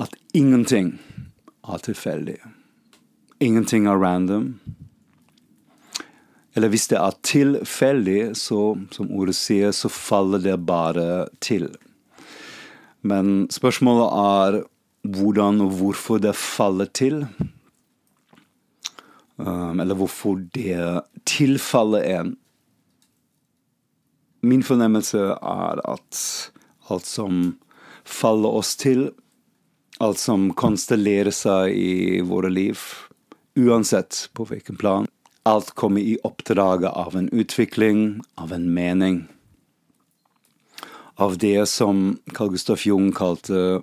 at 0.00 0.14
ingenting 0.34 0.98
er 1.64 1.78
tilfeldig. 1.78 2.38
Ingenting 3.40 3.86
er 3.86 4.00
random. 4.00 4.60
Eller 6.54 6.70
hvis 6.70 6.86
det 6.90 6.98
er 7.00 7.16
tilfeldig, 7.26 8.20
så, 8.38 8.76
som 8.94 9.10
ordet 9.10 9.34
sier, 9.38 9.74
så 9.74 9.90
faller 9.90 10.42
det 10.42 10.58
bare 10.66 11.26
til. 11.42 11.68
Men 13.02 13.48
spørsmålet 13.52 14.20
er 14.20 14.60
hvordan 15.04 15.60
og 15.66 15.74
hvorfor 15.78 16.22
det 16.22 16.36
faller 16.38 16.88
til. 16.94 17.26
Um, 19.36 19.80
eller 19.80 19.98
hvorfor 19.98 20.38
det 20.54 21.02
tilfaller 21.26 22.06
en. 22.20 22.36
Min 24.42 24.62
fornemmelse 24.62 25.18
er 25.18 25.82
at 25.90 26.22
alt 26.90 27.06
som 27.08 27.58
faller 28.04 28.60
oss 28.60 28.76
til, 28.76 29.08
alt 29.98 30.18
som 30.18 30.48
konstellerer 30.54 31.34
seg 31.34 31.74
i 31.74 32.20
våre 32.26 32.50
liv, 32.50 32.80
uansett 33.54 34.28
på 34.34 34.46
hvilken 34.48 34.76
plan. 34.76 35.08
Alt 35.44 35.74
kommer 35.76 36.00
i 36.00 36.16
oppdraget 36.24 36.90
av 36.90 37.16
en 37.16 37.28
utvikling, 37.28 38.20
av 38.34 38.52
en 38.52 38.72
mening. 38.74 39.26
Av 41.14 41.38
det 41.38 41.66
som 41.70 42.18
Carl 42.32 42.50
Gustav 42.50 42.80
Jung 42.82 43.12
kalte 43.12 43.82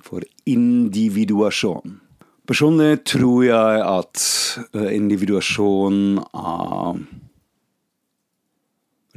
for 0.00 0.24
individuasjon. 0.48 1.98
Personlig 2.48 3.04
tror 3.06 3.44
jeg 3.44 3.82
at 3.84 4.22
eh, 4.74 4.88
individuasjon 4.96 6.18
er 6.18 7.02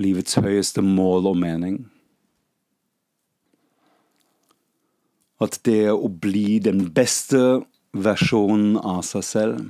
livets 0.04 0.38
høyeste 0.38 0.84
mål 0.86 1.32
og 1.32 1.40
mening. 1.40 1.80
At 5.44 5.60
det 5.68 5.92
å 5.92 6.08
bli 6.08 6.60
den 6.64 6.86
beste 6.96 7.64
versjonen 7.94 8.78
av 8.80 9.02
seg 9.06 9.26
selv. 9.28 9.64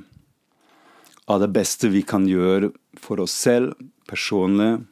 Av 1.26 1.40
det 1.42 1.50
beste 1.56 1.90
vi 1.90 2.04
kan 2.06 2.28
gjøre 2.28 2.74
for 3.00 3.24
oss 3.24 3.34
selv, 3.46 3.74
personlig, 4.10 4.84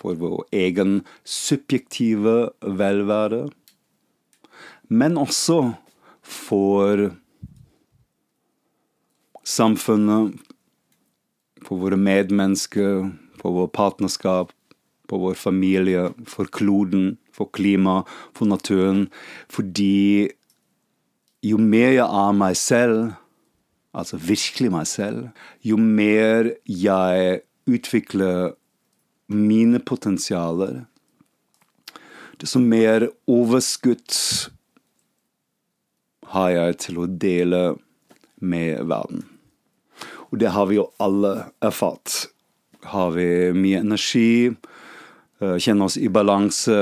for 0.00 0.16
vår 0.20 0.42
egen 0.52 0.98
subjektive 1.24 2.50
velvære, 2.60 3.46
men 4.92 5.16
også 5.16 5.58
for 6.20 7.06
samfunnet, 9.44 10.34
for 11.64 11.80
våre 11.80 11.96
medmennesker, 11.96 13.08
for 13.40 13.56
vår 13.56 13.70
partnerskap, 13.76 14.52
for 15.14 15.22
vår 15.22 15.36
familie, 15.38 16.08
for 16.26 16.50
kloden, 16.50 17.14
for 17.30 17.46
klima, 17.54 18.02
for 18.34 18.50
naturen. 18.50 19.06
Fordi 19.46 20.30
jo 21.46 21.58
mer 21.60 21.92
jeg 21.94 22.06
er 22.08 22.34
meg 22.34 22.56
selv, 22.58 23.12
altså 23.94 24.18
virkelig 24.18 24.72
meg 24.74 24.88
selv, 24.90 25.28
jo 25.62 25.78
mer 25.78 26.50
jeg 26.66 27.44
utvikler 27.70 28.56
mine 29.30 29.78
potensialer, 29.78 30.82
desto 32.42 32.58
mer 32.58 33.06
overskudd 33.30 34.18
har 36.34 36.50
jeg 36.50 36.78
til 36.82 36.98
å 36.98 37.06
dele 37.06 37.62
med 38.42 38.82
verden. 38.90 39.22
Og 40.32 40.40
det 40.42 40.50
har 40.50 40.66
vi 40.66 40.80
jo 40.80 40.88
alle 40.98 41.52
erfart. 41.62 42.24
Har 42.90 43.14
vi 43.14 43.52
mye 43.54 43.84
energi, 43.84 44.50
eh, 45.44 45.58
kjenner 45.60 45.90
oss 45.90 45.98
i 46.00 46.08
balanse, 46.12 46.78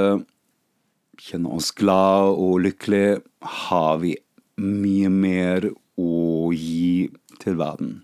kjenner 1.19 1.59
oss 1.59 1.73
glad 1.77 2.39
og 2.39 2.63
lykkelig, 2.67 3.21
har 3.67 3.99
vi 4.03 4.15
mye 4.63 5.11
mer 5.13 5.69
å 5.99 6.53
gi 6.55 7.11
til 7.43 7.59
verden. 7.59 8.01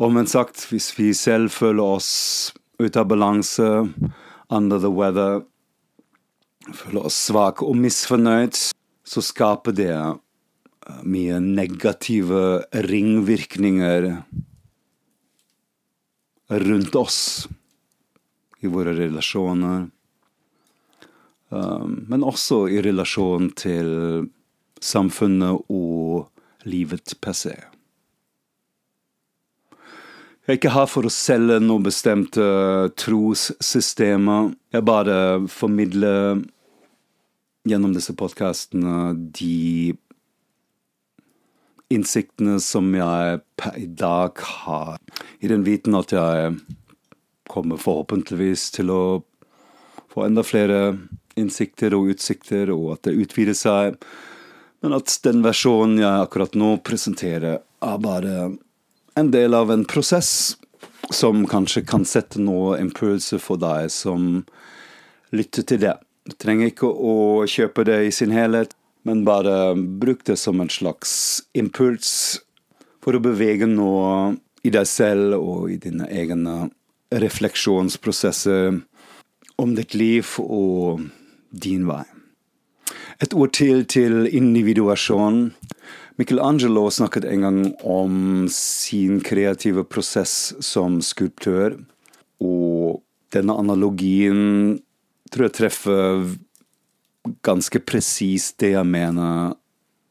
Omvendt 0.00 0.32
sagt, 0.32 0.64
hvis 0.72 0.88
vi 0.96 1.10
selv 1.16 1.52
føler 1.52 1.98
oss 1.98 2.10
ut 2.80 2.96
av 2.96 3.10
balanse, 3.10 3.68
under 4.50 4.80
the 4.82 4.90
weather, 4.90 5.42
føler 6.74 7.06
oss 7.06 7.18
svake 7.28 7.66
og 7.66 7.76
misfornøyd, 7.78 8.56
så 9.06 9.22
skaper 9.24 9.76
det 9.76 9.92
eh, 9.94 11.02
mye 11.04 11.38
negative 11.44 12.64
ringvirkninger 12.88 14.10
rundt 16.50 16.96
oss 16.98 17.20
i 18.60 18.70
våre 18.70 18.94
relasjoner. 18.96 19.88
Um, 21.50 22.04
men 22.08 22.26
også 22.26 22.66
i 22.70 22.80
relasjon 22.84 23.50
til 23.58 24.28
samfunnet 24.80 25.66
og 25.72 26.28
livet 26.68 27.16
per 27.20 27.36
se. 27.36 27.56
Jeg 30.46 30.54
er 30.56 30.58
ikke 30.58 30.74
her 30.74 30.88
for 30.90 31.06
å 31.06 31.12
selge 31.14 31.60
noen 31.62 31.84
bestemte 31.84 32.44
trossystemer. 32.98 34.48
Jeg 34.74 34.86
bare 34.88 35.16
formidler 35.52 36.40
gjennom 37.68 37.92
disse 37.94 38.14
podkastene 38.18 39.12
de 39.36 39.92
innsiktene 41.90 42.56
som 42.62 42.88
jeg 42.94 43.40
i 43.78 43.86
dag 43.98 44.42
har, 44.64 44.98
i 45.42 45.50
den 45.50 45.66
viten 45.66 45.96
at 45.98 46.14
jeg 46.14 46.54
kommer 47.50 47.80
forhåpentligvis 47.80 48.70
til 48.78 48.92
å 48.94 49.02
få 50.10 50.24
enda 50.26 50.44
flere 50.46 50.96
innsikter 51.38 51.94
og 51.96 52.12
utsikter, 52.14 52.70
og 52.74 52.96
at 52.96 53.08
det 53.08 53.18
utvider 53.24 53.56
seg. 53.56 53.98
Men 54.80 54.96
at 54.96 55.12
den 55.24 55.42
versjonen 55.44 56.00
jeg 56.00 56.24
akkurat 56.24 56.56
nå 56.58 56.76
presenterer, 56.86 57.60
er 57.60 58.02
bare 58.02 58.50
en 59.18 59.30
del 59.32 59.56
av 59.56 59.70
en 59.72 59.84
prosess 59.88 60.56
som 61.10 61.42
kanskje 61.48 61.82
kan 61.88 62.04
sette 62.06 62.40
noen 62.42 62.86
impulser 62.86 63.40
for 63.42 63.60
deg 63.60 63.90
som 63.92 64.44
lytter 65.34 65.66
til 65.66 65.82
det. 65.82 65.96
Du 66.28 66.36
trenger 66.38 66.70
ikke 66.70 66.90
å 66.90 67.46
kjøpe 67.48 67.84
det 67.88 67.98
i 68.06 68.12
sin 68.14 68.34
helhet, 68.34 68.74
men 69.08 69.24
bare 69.24 69.74
bruk 69.74 70.24
det 70.28 70.36
som 70.38 70.60
en 70.60 70.70
slags 70.70 71.42
impuls 71.56 72.40
for 73.00 73.16
å 73.16 73.22
bevege 73.24 73.68
noe 73.68 74.36
i 74.62 74.72
deg 74.72 74.86
selv 74.88 75.38
og 75.40 75.70
i 75.72 75.78
dine 75.80 76.08
egne 76.12 76.68
refleksjonsprosesser 77.10 78.80
om 79.60 79.74
ditt 79.76 79.94
liv 79.98 80.36
og 80.40 81.04
din 81.50 81.86
vei. 81.88 82.04
Et 83.20 83.34
ord 83.36 83.52
til 83.52 83.84
til 83.84 84.24
individuasjon. 84.26 85.50
Michelangelo 86.20 86.86
snakket 86.90 87.26
en 87.28 87.44
gang 87.44 87.60
om 87.84 88.46
sin 88.52 89.20
kreative 89.24 89.84
prosess 89.84 90.54
som 90.64 91.00
skulptør, 91.04 91.78
og 92.40 93.02
denne 93.32 93.56
analogien 93.56 94.80
tror 95.30 95.48
jeg 95.48 95.56
treffer 95.58 96.30
ganske 97.44 97.80
presist 97.84 98.58
det 98.62 98.74
jeg 98.74 98.88
mener 98.88 99.54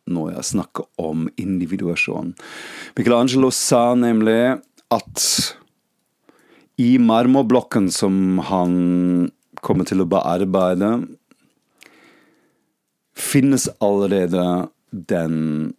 når 0.09 0.31
jeg 0.33 0.49
snakker 0.53 0.87
om 1.01 1.27
individuasjon. 1.37 2.33
Michelangelo 2.97 3.51
sa 3.53 3.93
nemlig 3.97 4.59
at 4.89 5.25
i 6.79 6.93
marmorblokken 6.99 7.89
som 7.91 8.39
han 8.47 8.75
kommer 9.59 9.87
til 9.87 9.99
å 9.99 10.07
bearbeide, 10.07 10.93
finnes 13.19 13.67
allerede 13.83 14.45
den 14.89 15.73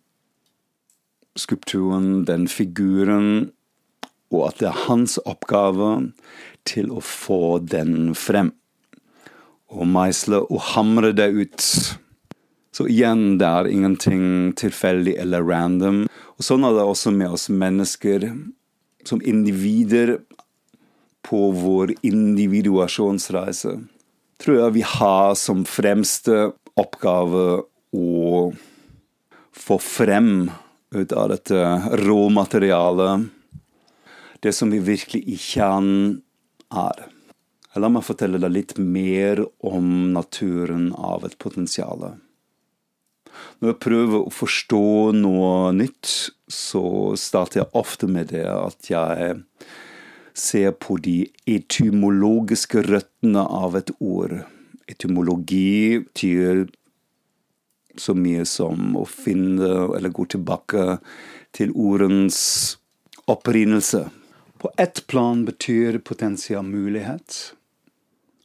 skulpturen, 1.40 2.26
den 2.28 2.44
figuren, 2.52 3.50
og 4.30 4.50
at 4.50 4.60
det 4.60 4.68
er 4.68 4.84
hans 4.90 5.16
oppgave 5.24 5.90
til 6.68 6.92
å 6.92 7.00
få 7.00 7.58
den 7.64 8.12
frem. 8.12 8.52
Og 9.70 9.88
meisle 9.88 10.42
og 10.50 10.60
hamre 10.74 11.14
det 11.16 11.30
ut. 11.32 11.64
Så 12.76 12.86
igjen, 12.90 13.38
det 13.40 13.48
er 13.48 13.70
ingenting 13.70 14.52
tilfeldig 14.58 15.16
eller 15.22 15.46
random. 15.46 16.04
Og 16.36 16.46
sånn 16.46 16.66
er 16.66 16.76
det 16.76 16.86
også 16.86 17.14
med 17.14 17.38
oss 17.38 17.48
mennesker. 17.48 18.28
Som 19.08 19.22
individer 19.24 20.18
på 21.26 21.50
vår 21.56 21.94
individuasjonsreise, 22.06 23.76
tror 24.40 24.58
jeg 24.62 24.76
vi 24.78 24.84
har 24.86 25.34
som 25.38 25.66
fremste 25.68 26.50
oppgave 26.80 27.60
å 27.92 28.50
få 29.60 29.76
frem 29.82 30.48
ut 30.94 31.12
av 31.12 31.30
dette 31.34 31.60
råmaterialet 32.00 33.28
det 34.40 34.52
som 34.56 34.70
vi 34.72 34.80
virkelig 34.80 35.22
i 35.28 35.36
kjernen 35.36 36.20
er. 36.72 37.06
La 37.78 37.90
meg 37.92 38.02
fortelle 38.06 38.40
deg 38.40 38.54
litt 38.54 38.74
mer 38.82 39.44
om 39.66 40.10
naturen 40.14 40.90
av 40.96 41.26
et 41.28 41.36
potensial. 41.38 42.08
Når 43.60 43.72
jeg 43.72 43.80
prøver 43.84 44.16
å 44.18 44.32
forstå 44.34 44.84
noe 45.20 45.70
nytt, 45.76 46.10
så 46.50 46.82
starter 47.20 47.62
jeg 47.62 47.72
ofte 47.78 48.08
med 48.10 48.32
det 48.32 48.46
at 48.50 48.90
jeg 48.90 49.38
se 50.34 50.64
på 50.72 50.96
de 51.02 51.24
etymologiske 51.50 52.82
røttene 52.86 53.42
av 53.42 53.76
et 53.78 53.90
ord. 53.98 54.40
Etymologi 54.90 56.00
betyr 56.04 56.66
så 57.98 58.14
mye 58.14 58.44
som 58.46 58.96
å 58.96 59.04
finne 59.08 59.70
eller 59.96 60.14
gå 60.14 60.26
tilbake 60.30 60.98
til 61.56 61.72
ordens 61.74 62.40
opprinnelse. 63.30 64.06
På 64.60 64.70
ett 64.78 65.06
plan 65.06 65.44
betyr 65.44 65.98
potensial 66.04 66.66
mulighet, 66.66 67.54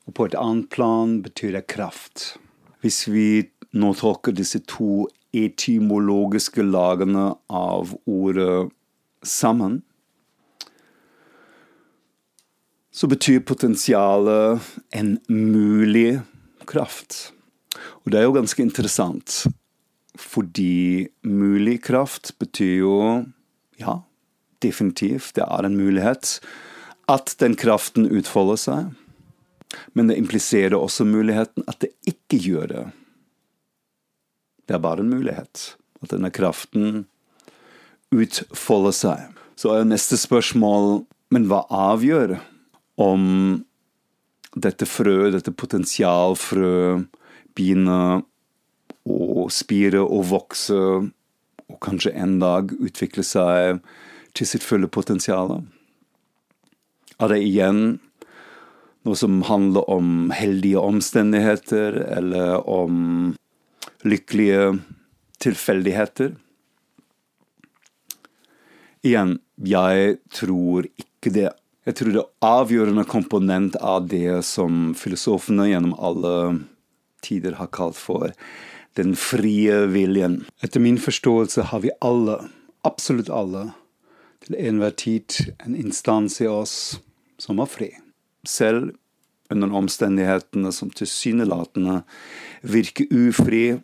og 0.05 0.15
på 0.15 0.29
et 0.29 0.37
annet 0.39 0.69
plan 0.71 1.19
betyr 1.25 1.57
det 1.57 1.65
kraft. 1.71 2.35
Hvis 2.81 3.05
vi 3.09 3.49
nå 3.75 3.91
tolker 3.97 4.35
disse 4.35 4.61
to 4.69 5.07
etymologiske 5.35 6.63
lagene 6.63 7.33
av 7.51 7.91
ordet 8.07 8.69
sammen, 9.25 9.81
så 12.95 13.07
betyr 13.11 13.39
potensialet 13.43 14.61
en 14.95 15.17
mulig 15.27 16.21
kraft. 16.65 17.33
Og 18.05 18.11
det 18.11 18.21
er 18.21 18.27
jo 18.29 18.35
ganske 18.37 18.63
interessant, 18.63 19.41
fordi 20.15 21.09
mulig 21.27 21.81
kraft 21.83 22.31
betyr 22.39 22.77
jo 22.85 22.99
ja, 23.81 23.97
definitivt, 24.63 25.33
det 25.35 25.43
er 25.43 25.67
en 25.67 25.75
mulighet 25.75 26.37
at 27.11 27.35
den 27.43 27.57
kraften 27.59 28.07
utfolder 28.07 28.61
seg. 28.61 28.93
Men 29.91 30.07
det 30.07 30.15
impliserer 30.21 30.77
også 30.77 31.03
muligheten 31.03 31.67
at 31.67 31.81
det 31.83 31.91
ikke 32.07 32.39
gjør 32.39 32.71
det. 32.71 32.85
Det 34.65 34.77
er 34.77 34.85
bare 34.85 35.03
en 35.03 35.11
mulighet 35.11 35.75
at 35.99 36.15
denne 36.15 36.31
kraften 36.31 37.03
utfolder 38.15 38.95
seg. 38.95 39.27
Så 39.59 39.75
er 39.75 39.83
neste 39.83 40.15
spørsmål 40.15 41.03
men 41.33 41.47
hva 41.49 41.65
avgjør 41.91 42.37
om 43.01 43.63
dette 44.55 44.87
frøet, 44.87 45.33
dette 45.35 45.51
potensialfrø, 45.51 47.03
begynner 47.55 48.23
å 49.05 49.45
spire 49.53 50.01
og 50.03 50.25
vokse, 50.31 50.79
og 51.65 51.79
kanskje 51.83 52.13
en 52.15 52.37
dag 52.41 52.71
utvikle 52.77 53.25
seg 53.25 53.81
til 54.35 54.49
sitt 54.49 54.65
fulle 54.65 54.89
potensial. 54.91 55.59
Er 57.19 57.31
det 57.31 57.41
igjen 57.45 57.81
noe 59.05 59.17
som 59.19 59.43
handler 59.47 59.87
om 59.91 60.31
heldige 60.35 60.81
omstendigheter, 60.81 61.99
eller 62.17 62.63
om 62.69 63.35
lykkelige 64.05 64.75
tilfeldigheter? 65.43 66.33
Igjen, 69.05 69.37
jeg 69.61 70.17
tror 70.33 70.89
ikke 70.97 71.31
det. 71.33 71.51
Jeg 71.85 71.99
tror 71.99 72.13
det 72.15 72.21
er 72.21 72.47
avgjørende 72.49 73.05
komponent 73.05 73.75
av 73.77 74.07
det 74.09 74.41
som 74.47 74.95
filosofene 74.97 75.67
gjennom 75.69 75.93
alle 76.01 76.33
tider 77.25 77.59
har 77.59 77.69
kalt 77.73 77.97
for 77.99 78.31
den 78.97 79.13
frie 79.19 79.83
viljen. 79.91 80.39
Etter 80.65 80.81
min 80.81 80.97
forståelse 81.01 81.67
har 81.69 81.83
vi 81.83 81.93
alle, 82.01 82.39
absolutt 82.87 83.29
alle, 83.29 83.67
til 84.45 84.57
enhver 84.57 84.95
tid 84.97 85.35
en 85.65 85.75
instans 85.77 86.39
i 86.41 86.49
oss 86.49 86.97
som 87.41 87.61
er 87.61 87.69
fri. 87.69 87.91
Selv 88.47 88.95
under 89.53 89.73
omstendighetene 89.77 90.71
som 90.73 90.89
tilsynelatende 90.89 91.99
virker 92.65 93.09
ufri, 93.13 93.77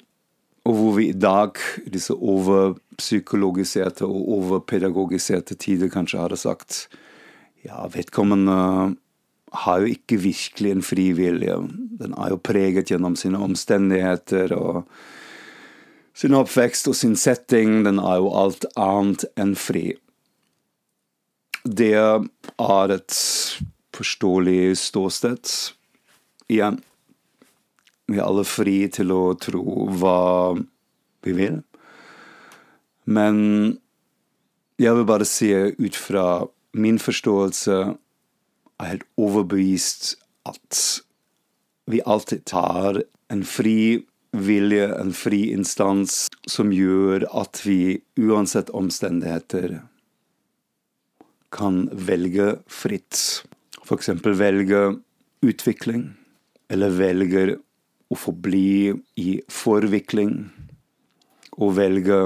og 0.66 0.78
hvor 0.78 0.98
vi 0.98 1.08
i 1.10 1.18
dag, 1.18 1.58
disse 1.90 2.14
overpsykologiserte 2.14 4.06
og 4.06 4.30
overpedagogiserte 4.38 5.58
tider, 5.58 5.90
kanskje 5.94 6.22
hadde 6.22 6.38
sagt 6.42 6.86
ja, 7.65 7.86
vedkommende 7.93 8.95
har 9.52 9.82
jo 9.84 9.89
ikke 9.91 10.19
virkelig 10.24 10.71
en 10.71 10.86
fri 10.86 11.10
vilje. 11.15 11.58
Den 12.00 12.13
er 12.15 12.34
jo 12.34 12.39
preget 12.39 12.91
gjennom 12.91 13.17
sine 13.19 13.41
omstendigheter 13.43 14.54
og 14.56 14.86
sin 16.17 16.36
oppvekst 16.38 16.88
og 16.91 16.95
sin 16.97 17.17
setting. 17.19 17.82
Den 17.88 18.00
er 18.00 18.21
jo 18.21 18.32
alt 18.38 18.65
annet 18.80 19.28
enn 19.39 19.56
fri. 19.60 19.91
Det 21.62 21.93
er 21.97 22.95
et 22.95 23.17
forståelig 23.93 24.78
ståsted. 24.82 25.52
Igjen, 26.52 26.80
vi 28.08 28.17
er 28.17 28.26
alle 28.26 28.47
fri 28.47 28.80
til 28.91 29.12
å 29.13 29.36
tro 29.39 29.86
hva 30.00 30.56
vi 31.28 31.36
vil. 31.38 31.62
Men 33.06 33.38
jeg 34.82 34.97
vil 34.97 35.08
bare 35.08 35.28
si 35.28 35.52
ut 35.54 35.97
fra 36.00 36.26
min 36.74 37.00
forståelse 37.00 37.78
er 38.82 38.90
helt 38.94 39.08
overbevist 39.20 40.16
at 40.48 41.02
vi 41.92 42.02
alltid 42.06 42.46
tar 42.50 43.02
en 43.32 43.44
fri 43.48 44.04
vilje, 44.32 44.88
en 44.96 45.14
fri 45.14 45.52
instans, 45.52 46.28
som 46.48 46.72
gjør 46.72 47.26
at 47.36 47.62
vi 47.66 48.00
uansett 48.20 48.72
omstendigheter 48.76 49.82
kan 51.52 51.84
velge 51.92 52.54
fritt. 52.72 53.44
F.eks. 53.84 54.10
velge 54.24 54.82
utvikling, 55.44 56.06
eller 56.72 56.96
velger 56.96 57.58
å 58.12 58.18
forbli 58.20 58.94
i 59.20 59.30
forvikling, 59.52 60.46
og 61.60 61.76
velge 61.76 62.22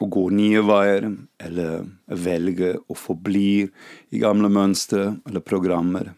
å 0.00 0.08
gå 0.12 0.28
nye 0.34 0.60
veier, 0.66 1.08
eller 1.40 1.86
velge 2.06 2.74
å 2.88 2.96
forbli 2.98 3.64
i 3.64 4.20
gamle 4.20 4.50
mønstre 4.52 5.16
eller 5.26 5.44
programmer. 5.44 6.12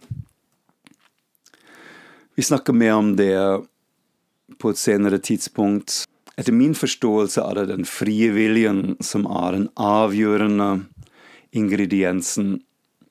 Vi 2.34 2.42
snakker 2.46 2.74
mer 2.74 2.94
om 2.98 3.16
det 3.18 3.34
på 4.58 4.70
et 4.70 4.78
senere 4.78 5.18
tidspunkt. 5.22 6.04
Etter 6.38 6.54
min 6.54 6.74
forståelse 6.78 7.42
er 7.42 7.58
det 7.58 7.66
den 7.72 7.86
frie 7.88 8.30
viljen 8.34 8.96
som 9.02 9.26
er 9.26 9.56
den 9.56 9.68
avgjørende 9.74 10.68
ingrediensen, 11.58 12.60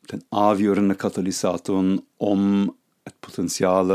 den 0.07 0.23
avgjørende 0.31 0.95
katalysatoren 0.99 1.97
om 2.23 2.71
et 3.07 3.15
potensial 3.23 3.91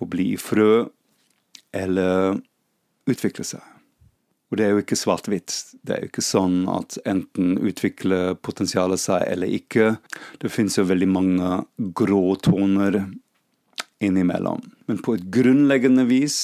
å 0.00 0.08
bli 0.08 0.34
frø 0.40 0.86
eller 1.76 2.38
utvikle 3.10 3.44
seg. 3.44 3.79
Og 4.50 4.58
det 4.58 4.66
er 4.66 4.72
jo 4.74 4.82
ikke 4.82 4.98
svart-hvitt. 4.98 5.54
Det 5.86 5.94
er 5.94 6.02
jo 6.02 6.10
ikke 6.10 6.26
sånn 6.26 6.64
at 6.70 6.96
enten 7.08 7.54
utvikler 7.62 8.34
potensialet 8.42 8.98
seg 8.98 9.22
eller 9.30 9.52
ikke. 9.60 9.92
Det 10.42 10.50
finnes 10.50 10.74
jo 10.78 10.88
veldig 10.88 11.08
mange 11.10 11.50
gråtoner 11.94 13.04
innimellom. 14.02 14.64
Men 14.90 14.98
på 15.06 15.14
et 15.14 15.28
grunnleggende 15.30 16.06
vis 16.08 16.40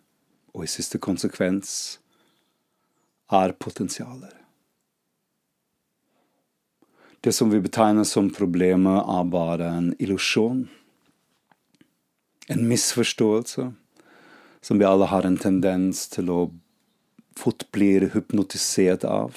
og 0.54 0.64
i 0.64 0.72
siste 0.72 1.02
konsekvens, 1.02 2.00
er 3.34 3.52
potensialer. 3.60 4.32
Det 7.24 7.34
som 7.36 7.52
vi 7.52 7.60
betegner 7.64 8.08
som 8.08 8.30
problemet, 8.32 9.04
er 9.04 9.30
bare 9.32 9.70
en 9.80 9.92
illusjon. 10.00 10.66
En 12.52 12.64
misforståelse 12.68 13.70
som 14.64 14.80
vi 14.80 14.88
alle 14.88 15.08
har 15.12 15.28
en 15.28 15.40
tendens 15.40 16.06
til 16.12 16.32
å 16.32 16.40
fort 17.40 17.66
bli 17.76 17.96
hypnotisert 18.14 19.04
av. 19.08 19.36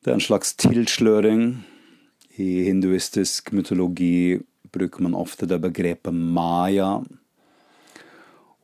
Det 0.00 0.10
er 0.10 0.16
en 0.16 0.24
slags 0.24 0.54
tilsløring. 0.56 1.58
I 2.40 2.64
hinduistisk 2.64 3.52
mytologi 3.52 4.40
bruker 4.72 5.02
man 5.04 5.14
ofte 5.14 5.44
det 5.44 5.58
begrepet 5.60 6.14
maya. 6.14 7.02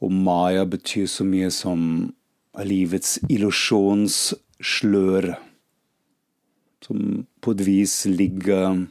Og 0.00 0.12
maya 0.12 0.64
betyr 0.64 1.06
så 1.06 1.26
mye 1.28 1.50
som 1.52 2.14
livets 2.64 3.18
illusjonsslør 3.28 5.34
som 6.86 7.26
på 7.42 7.52
et 7.52 7.66
vis 7.66 7.98
ligger 8.08 8.86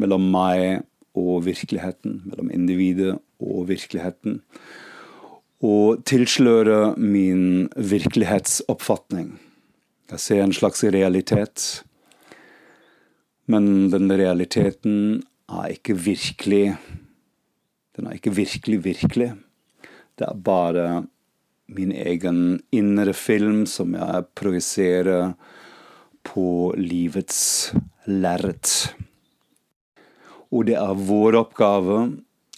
mellom 0.00 0.24
meg 0.32 0.86
og 1.18 1.44
virkeligheten, 1.44 2.22
mellom 2.30 2.48
individet 2.54 3.18
og 3.42 3.68
virkeligheten. 3.68 4.40
Og 5.60 6.00
tilslører 6.08 6.96
min 6.96 7.68
virkelighetsoppfatning. 7.76 9.34
Jeg 10.10 10.18
ser 10.18 10.40
en 10.42 10.54
slags 10.54 10.82
realitet, 10.90 11.84
men 13.46 13.90
den 13.92 14.10
realiteten 14.10 15.20
er 15.50 15.76
ikke 15.76 15.94
virkelig 15.94 16.76
Den 17.98 18.06
er 18.06 18.16
ikke 18.16 18.32
virkelig 18.32 18.78
virkelig. 18.84 19.32
Det 20.16 20.24
er 20.24 20.34
bare 20.34 21.04
min 21.68 21.92
egen 21.92 22.60
indre 22.72 23.12
film 23.12 23.66
som 23.66 23.92
jeg 23.94 24.24
projiserer 24.38 25.34
på 26.24 26.72
livets 26.78 27.74
lerret. 28.06 28.94
Og 30.50 30.66
det 30.70 30.78
er 30.80 31.02
vår 31.10 31.36
oppgave 31.42 31.98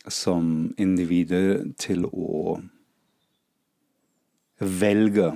som 0.08 0.72
individer 0.78 1.64
til 1.80 2.06
å 2.06 2.60
velge, 4.62 5.32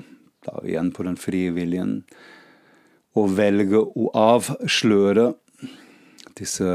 da 0.47 0.63
igjen 0.65 0.93
på 0.95 1.07
den 1.07 1.19
frie 1.21 1.53
viljen, 1.55 2.01
å 3.17 3.27
velge 3.33 3.81
å 3.81 4.11
avsløre 4.17 5.33
disse 6.37 6.71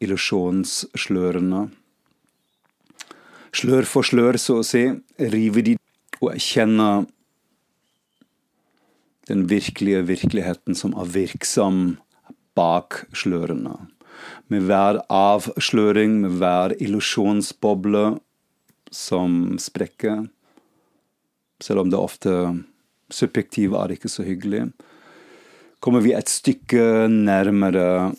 illusjonsslørene. 0.00 1.66
Slør 3.50 3.88
for 3.90 4.06
slør, 4.06 4.38
så 4.38 4.60
å 4.60 4.66
si. 4.66 4.84
Rive 5.18 5.64
de 5.66 5.76
og 6.20 6.34
erkjenne 6.34 6.90
den 9.30 9.46
virkelige 9.50 10.02
virkeligheten 10.08 10.76
som 10.78 10.94
er 10.98 11.10
virksom 11.10 11.98
bak 12.58 13.04
slørene. 13.16 13.76
Med 14.52 14.66
hver 14.68 15.00
avsløring, 15.10 16.20
med 16.24 16.38
hver 16.40 16.74
illusjonsboble 16.82 18.18
som 18.90 19.56
sprekker, 19.62 20.26
selv 21.62 21.84
om 21.84 21.92
det 21.92 22.00
ofte 22.00 22.34
subjektive 23.14 23.78
er 23.78 23.94
ikke 23.94 24.10
så 24.10 24.24
hyggelig, 24.26 24.68
kommer 25.80 26.04
vi 26.04 26.12
et 26.16 26.28
stykke 26.28 27.08
nærmere 27.08 28.12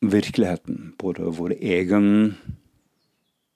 virkeligheten. 0.00 0.94
Både 0.98 1.32
vår 1.36 1.56
egen 1.58 2.36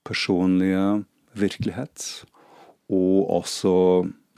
personlige 0.05 1.03
virkelighet 1.35 2.25
og 2.89 3.29
også 3.39 3.75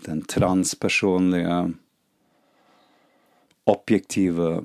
den 0.05 0.21
transpersonlige 0.29 1.73
objektive 3.67 4.63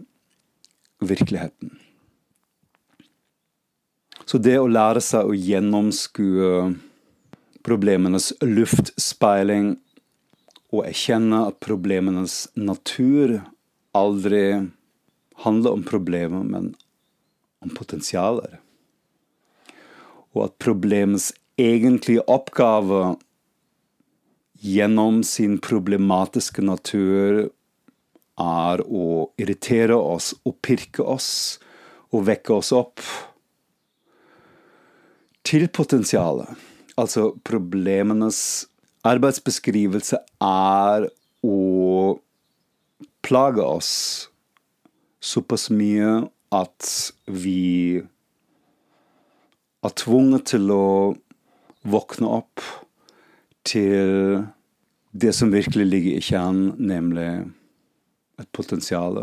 virkeligheten. 1.00 1.78
Så 4.26 4.38
det 4.38 4.54
å 4.60 4.70
lære 4.70 5.02
seg 5.02 5.26
å 5.26 5.34
gjennomskue 5.34 6.52
problemenes 7.66 8.30
luftspeiling 8.42 9.74
og 10.72 10.86
erkjenne 10.88 11.44
at 11.50 11.60
problemenes 11.60 12.46
natur 12.56 13.40
aldri 13.96 14.70
handler 15.44 15.76
om 15.76 15.82
problemer, 15.84 16.44
men 16.44 16.72
om 17.62 17.72
potensialer. 17.76 18.58
Og 20.32 20.46
at 20.48 20.56
problemets 20.62 21.30
egentlige 21.60 22.24
oppgave 22.30 23.16
gjennom 24.62 25.20
sin 25.26 25.58
problematiske 25.60 26.64
natur 26.64 27.50
er 28.40 28.82
å 28.86 29.06
irritere 29.36 29.98
oss 29.98 30.32
og 30.48 30.56
pirke 30.64 31.04
oss 31.04 31.28
og 32.12 32.26
vekke 32.30 32.56
oss 32.56 32.72
opp. 32.76 33.04
til 35.42 35.66
potensialet. 35.68 36.46
Altså 36.94 37.32
problemenes 37.42 38.68
arbeidsbeskrivelse 39.06 40.18
er 40.42 41.08
å 41.42 41.56
plage 43.22 43.64
oss 43.64 43.92
såpass 45.22 45.68
mye 45.70 46.22
at 46.52 46.88
vi 47.26 48.02
er 49.82 49.94
tvunget 49.98 50.52
til 50.52 50.70
å 50.74 50.86
våkne 51.82 52.30
opp 52.38 52.62
til 53.66 54.42
det 55.12 55.32
som 55.36 55.52
virkelig 55.52 55.86
ligger 55.86 56.16
i 56.16 56.24
kjernen, 56.24 56.74
nemlig 56.78 57.28
et 58.40 58.48
potensial, 58.54 59.18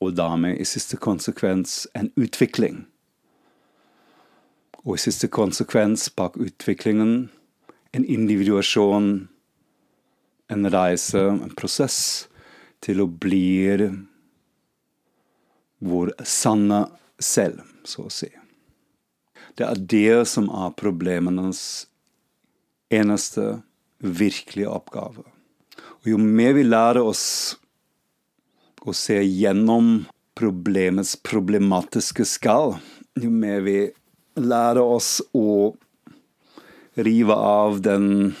og 0.00 0.16
dermed 0.16 0.58
i 0.60 0.66
siste 0.66 0.96
konsekvens 0.96 1.84
en 1.94 2.10
utvikling. 2.16 2.84
Og 4.84 4.96
i 4.96 5.04
siste 5.04 5.28
konsekvens 5.32 6.08
bak 6.12 6.36
utviklingen 6.36 7.30
en 7.94 8.04
individuasjon, 8.04 9.28
en 10.50 10.70
reise, 10.70 11.20
en 11.30 11.52
prosess 11.56 11.98
til 12.84 13.00
å 13.04 13.06
bli 13.06 13.90
vår 15.84 16.12
sanne 16.26 16.84
selv, 17.22 17.62
så 17.86 18.08
å 18.08 18.12
si. 18.12 18.30
Det 19.54 19.66
er 19.68 19.78
det 19.78 20.24
som 20.26 20.48
er 20.50 20.74
problemenes 20.74 21.86
eneste 22.90 23.60
virkelige 24.02 24.70
oppgave. 24.70 25.22
Og 26.02 26.10
jo 26.10 26.18
mer 26.18 26.56
vi 26.58 26.66
lærer 26.66 27.04
oss 27.04 27.54
å 28.84 28.92
se 28.92 29.20
gjennom 29.22 30.04
problemets 30.36 31.14
problematiske 31.16 32.26
skall, 32.26 32.74
jo 33.14 33.30
mer 33.30 33.62
vi 33.64 33.78
lærer 34.34 34.82
oss 34.82 35.20
å 35.32 35.72
rive 36.94 37.34
av 37.34 37.80
den 37.82 38.34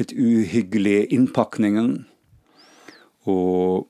litt 0.00 0.12
uhyggelige 0.16 1.06
innpakningen 1.14 1.90
og 3.28 3.86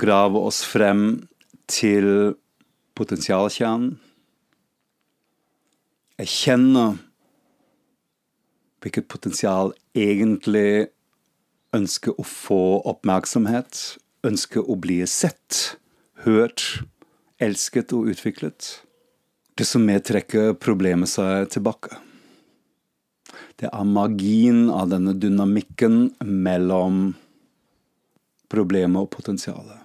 grave 0.00 0.40
oss 0.48 0.62
frem 0.66 1.28
til 1.70 2.34
potensialkjernen. 2.98 3.98
Erkjenne 6.20 6.86
hvilket 8.80 9.08
potensial 9.12 9.74
egentlig 9.96 10.90
ønsker 11.76 12.16
å 12.18 12.24
få 12.26 12.62
oppmerksomhet, 12.88 13.80
ønsker 14.26 14.64
å 14.64 14.76
bli 14.80 15.00
sett, 15.08 15.76
hørt, 16.24 16.82
elsket 17.40 17.92
og 17.96 18.10
utviklet 18.12 18.82
Det 19.56 19.66
som 19.68 19.84
trekker 19.84 20.54
problemet 20.56 21.08
seg 21.08 21.50
tilbake. 21.52 22.09
Det 23.60 23.68
er 23.68 23.84
magien 23.84 24.70
av 24.72 24.88
denne 24.88 25.12
dynamikken 25.20 26.14
mellom 26.24 27.10
problemet 28.48 29.04
og 29.04 29.10
potensialet. 29.12 29.76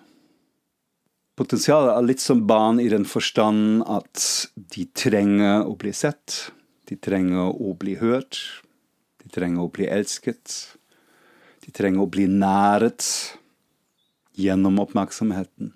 Potensialet 1.35 1.91
er 1.91 2.05
litt 2.07 2.23
som 2.23 2.45
barn 2.47 2.79
i 2.79 2.87
den 2.87 3.03
forstand 3.03 3.83
at 3.91 4.21
de 4.55 4.85
trenger 4.95 5.67
å 5.67 5.75
bli 5.75 5.91
sett. 5.91 6.53
De 6.87 6.95
trenger 6.95 7.51
å 7.51 7.73
bli 7.75 7.97
hørt. 7.99 8.39
De 9.19 9.27
trenger 9.33 9.65
å 9.65 9.73
bli 9.75 9.89
elsket. 9.91 10.55
De 11.65 11.75
trenger 11.75 12.05
å 12.05 12.11
bli 12.15 12.29
næret 12.31 13.03
gjennom 14.39 14.79
oppmerksomheten. 14.85 15.73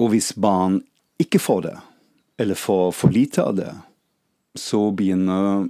Og 0.00 0.14
hvis 0.14 0.32
barn 0.40 0.80
ikke 1.20 1.42
får 1.42 1.64
det, 1.68 1.76
eller 2.40 2.58
får 2.58 2.92
for 2.96 3.12
lite 3.12 3.44
av 3.44 3.58
det, 3.60 3.72
så 4.56 4.86
begynner 4.96 5.68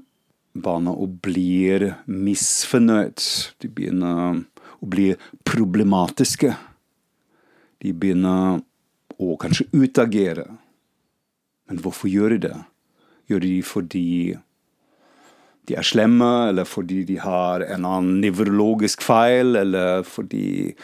barna 0.55 0.95
å 0.95 1.07
bli 1.07 1.91
misfornøyd. 2.07 3.23
De 3.61 3.71
begynner 3.71 4.45
å 4.81 4.89
bli 4.91 5.11
problematiske. 5.47 6.55
De 7.83 7.93
begynner 7.93 8.63
å 9.19 9.37
kanskje 9.41 9.69
utagere. 9.75 10.47
Men 11.69 11.81
hvorfor 11.83 12.11
gjør 12.13 12.37
de 12.37 12.49
det? 12.49 12.57
Gjør 13.31 13.45
de 13.45 13.55
fordi 13.65 14.09
de 15.65 15.79
er 15.81 15.87
slemme, 15.87 16.51
eller 16.51 16.69
fordi 16.69 17.05
de 17.09 17.17
har 17.23 17.65
en 17.65 17.87
annen 17.89 18.19
nevrologisk 18.21 19.01
feil, 19.05 19.57
eller 19.57 20.03
fordi 20.05 20.75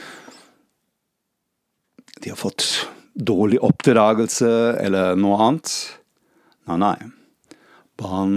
de 2.20 2.32
har 2.32 2.40
fått 2.40 2.64
dårlig 3.12 3.60
oppdragelse 3.64 4.50
eller 4.80 5.18
noe 5.20 5.36
annet. 5.44 5.74
Nei, 6.70 6.78
nei. 6.80 6.96
Han 8.00 8.34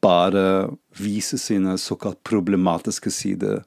bare 0.00 0.70
vise 0.98 1.38
sine 1.38 1.78
såkalt 1.78 2.22
problematiske 2.24 3.10
sider 3.10 3.62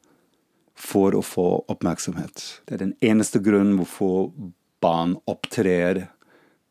for 0.75 1.15
å 1.15 1.21
få 1.21 1.47
oppmerksomhet. 1.69 2.43
Det 2.65 2.75
er 2.75 2.83
den 2.85 2.95
eneste 3.01 3.39
grunnen 3.43 3.77
hvorfor 3.77 4.31
barn 4.83 5.15
opptrer 5.29 6.07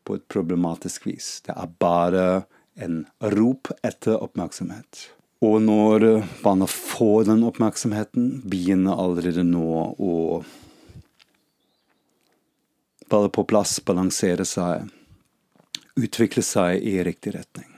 på 0.03 0.17
et 0.19 0.27
problematisk 0.27 1.07
vis. 1.07 1.39
Det 1.45 1.55
er 1.55 1.71
bare 1.79 2.25
en 2.75 3.03
rop 3.33 3.71
etter 3.85 4.19
oppmerksomhet. 4.19 5.07
Og 5.43 5.59
når 5.63 6.05
barna 6.43 6.67
får 6.69 7.25
den 7.27 7.43
oppmerksomheten, 7.47 8.43
begynner 8.47 8.99
allerede 8.99 9.43
nå 9.43 9.71
å 9.99 10.13
falle 13.11 13.29
på 13.29 13.43
plass, 13.45 13.77
balansere 13.85 14.45
seg, 14.47 14.87
utvikle 15.99 16.43
seg 16.45 16.79
i 16.87 16.95
riktig 17.05 17.35
retning. 17.35 17.72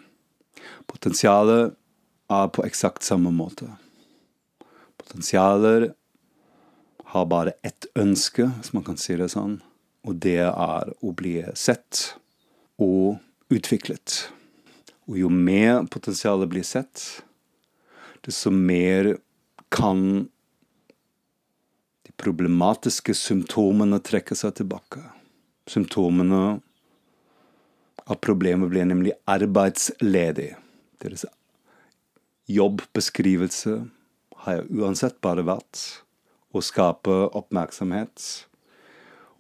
Potensialet 0.96 1.76
er 2.32 2.48
på 2.56 2.64
eksakt 2.64 3.04
samme 3.04 3.34
måte. 3.36 3.68
Potensialer 4.98 5.90
har 7.12 7.26
bare 7.32 7.54
ett 7.68 7.86
ønske, 8.00 8.48
hvis 8.48 8.72
man 8.74 8.86
kan 8.88 8.98
si 9.00 9.18
det 9.20 9.28
sånn, 9.34 9.60
og 10.08 10.18
det 10.24 10.40
er 10.48 10.94
å 11.04 11.12
bli 11.16 11.38
sett 11.58 12.16
og 12.82 13.20
utviklet. 13.52 14.30
Og 15.06 15.20
jo 15.20 15.30
mer 15.30 15.84
potensialet 15.92 16.50
blir 16.50 16.66
sett, 16.66 17.04
desto 18.26 18.50
mer 18.50 19.18
kan 19.70 20.02
de 22.08 22.16
problematiske 22.18 23.14
symptomene 23.18 24.00
trekke 24.00 24.38
seg 24.38 24.56
tilbake. 24.62 25.04
Symptomene 25.70 26.44
av 28.06 28.22
problemet 28.22 28.70
blir 28.72 28.86
nemlig 28.88 29.14
arbeidsledig. 29.30 30.54
Deres 31.06 31.26
jobbeskrivelse 32.50 33.78
har 34.42 34.58
jeg 34.58 34.82
uansett 34.82 35.22
bare 35.26 35.46
vært 35.46 35.82
å 36.56 36.62
skape 36.64 37.14
oppmerksomhet 37.36 38.26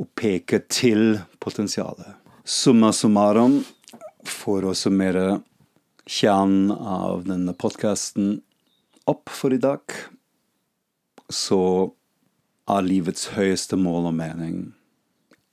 og 0.01 0.09
peke 0.19 0.59
til 0.69 1.19
potensialet. 1.41 2.17
Summa 2.45 2.91
summarum, 2.93 3.63
for 4.25 4.65
å 4.65 4.73
summere 4.77 5.39
kjernen 6.09 6.71
av 6.73 7.25
denne 7.27 7.53
podkasten 7.57 8.39
opp 9.09 9.29
for 9.29 9.53
i 9.53 9.61
dag, 9.61 9.81
så 11.29 11.91
er 12.69 12.85
livets 12.85 13.31
høyeste 13.37 13.77
mål 13.77 14.09
og 14.11 14.17
mening 14.17 14.57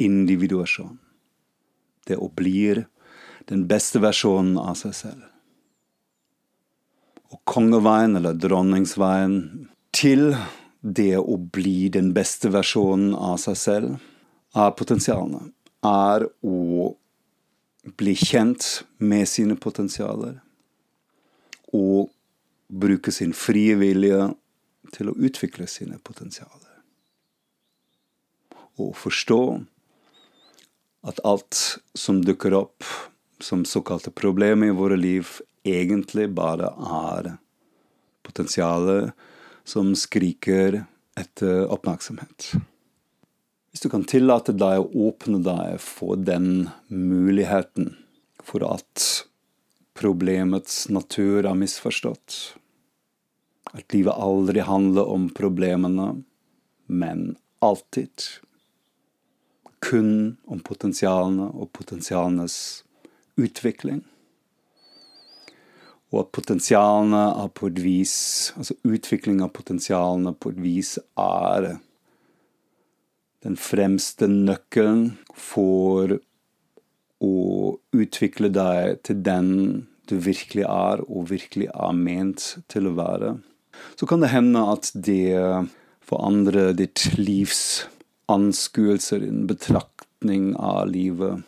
individuasjon. 0.02 0.96
Det 2.08 2.16
å 2.16 2.30
bli 2.32 2.72
den 3.48 3.66
beste 3.68 4.00
versjonen 4.02 4.56
av 4.60 4.74
seg 4.80 4.96
selv. 4.96 5.31
Og 7.32 7.40
kongeveien, 7.48 8.16
eller 8.18 8.36
dronningsveien, 8.36 9.68
til 9.92 10.34
det 10.82 11.16
å 11.20 11.36
bli 11.38 11.88
den 11.92 12.10
beste 12.16 12.50
versjonen 12.52 13.14
av 13.16 13.38
seg 13.40 13.58
selv, 13.58 14.08
er 14.58 14.74
potensialene. 14.76 15.46
Er 15.86 16.26
å 16.44 16.92
bli 17.98 18.14
kjent 18.18 18.82
med 18.98 19.28
sine 19.30 19.56
potensialer. 19.56 20.36
Og 21.72 22.10
bruke 22.72 23.12
sin 23.12 23.32
frie 23.36 23.76
vilje 23.80 24.32
til 24.92 25.10
å 25.10 25.16
utvikle 25.16 25.68
sine 25.70 25.98
potensialer. 26.04 26.68
Og 28.80 28.94
forstå 28.96 29.42
at 31.08 31.20
alt 31.26 31.78
som 31.98 32.20
dukker 32.24 32.54
opp 32.56 32.86
som 33.42 33.64
såkalte 33.66 34.12
problemer 34.14 34.70
i 34.70 34.76
våre 34.76 34.96
liv, 34.96 35.40
egentlig 35.64 36.28
bare 36.34 36.70
er 36.72 37.32
potensialet 38.26 39.12
som 39.64 39.94
skriker 39.98 40.82
etter 41.18 41.66
oppmerksomhet. 41.70 42.52
Hvis 43.72 43.84
du 43.84 43.88
kan 43.92 44.04
tillate 44.04 44.54
deg 44.56 44.82
å 44.82 45.08
åpne 45.08 45.40
deg 45.44 45.78
for 45.80 46.20
den 46.20 46.68
muligheten 46.88 47.94
for 48.42 48.64
at 48.66 49.06
problemets 49.96 50.88
natur 50.92 51.46
er 51.46 51.56
misforstått, 51.56 52.38
at 53.72 53.94
livet 53.94 54.18
aldri 54.18 54.64
handler 54.66 55.08
om 55.08 55.28
problemene, 55.32 56.22
men 56.86 57.36
alltid 57.64 58.26
kun 59.82 60.36
om 60.44 60.60
potensialene 60.60 61.48
og 61.56 61.72
potensialenes 61.72 62.56
utvikling. 63.40 64.02
Og 66.12 66.26
at 66.26 66.32
potensialene 66.36 67.22
er 67.40 67.48
på 67.56 67.70
et 67.70 67.80
vis 67.80 68.16
Altså 68.58 68.76
utvikling 68.84 69.40
av 69.44 69.54
potensialene 69.56 70.34
på 70.36 70.52
et 70.52 70.60
vis 70.60 70.98
er 71.18 71.72
den 73.42 73.56
fremste 73.58 74.28
nøkkelen 74.30 75.16
for 75.34 76.12
å 77.22 77.36
utvikle 77.90 78.52
deg 78.54 79.00
til 79.06 79.18
den 79.26 79.48
du 80.10 80.14
virkelig 80.22 80.62
er, 80.68 81.02
og 81.06 81.30
virkelig 81.30 81.66
er 81.72 81.96
ment 81.96 82.44
til 82.70 82.86
å 82.86 82.94
være. 82.94 83.32
Så 83.98 84.06
kan 84.06 84.22
det 84.22 84.30
hende 84.30 84.62
at 84.74 84.92
det 84.94 85.34
forandrer 86.06 86.70
ditt 86.78 87.08
livs 87.18 87.88
anskuelser, 88.30 89.24
din 89.24 89.46
betraktning 89.50 90.52
av 90.58 90.90
livet, 90.92 91.42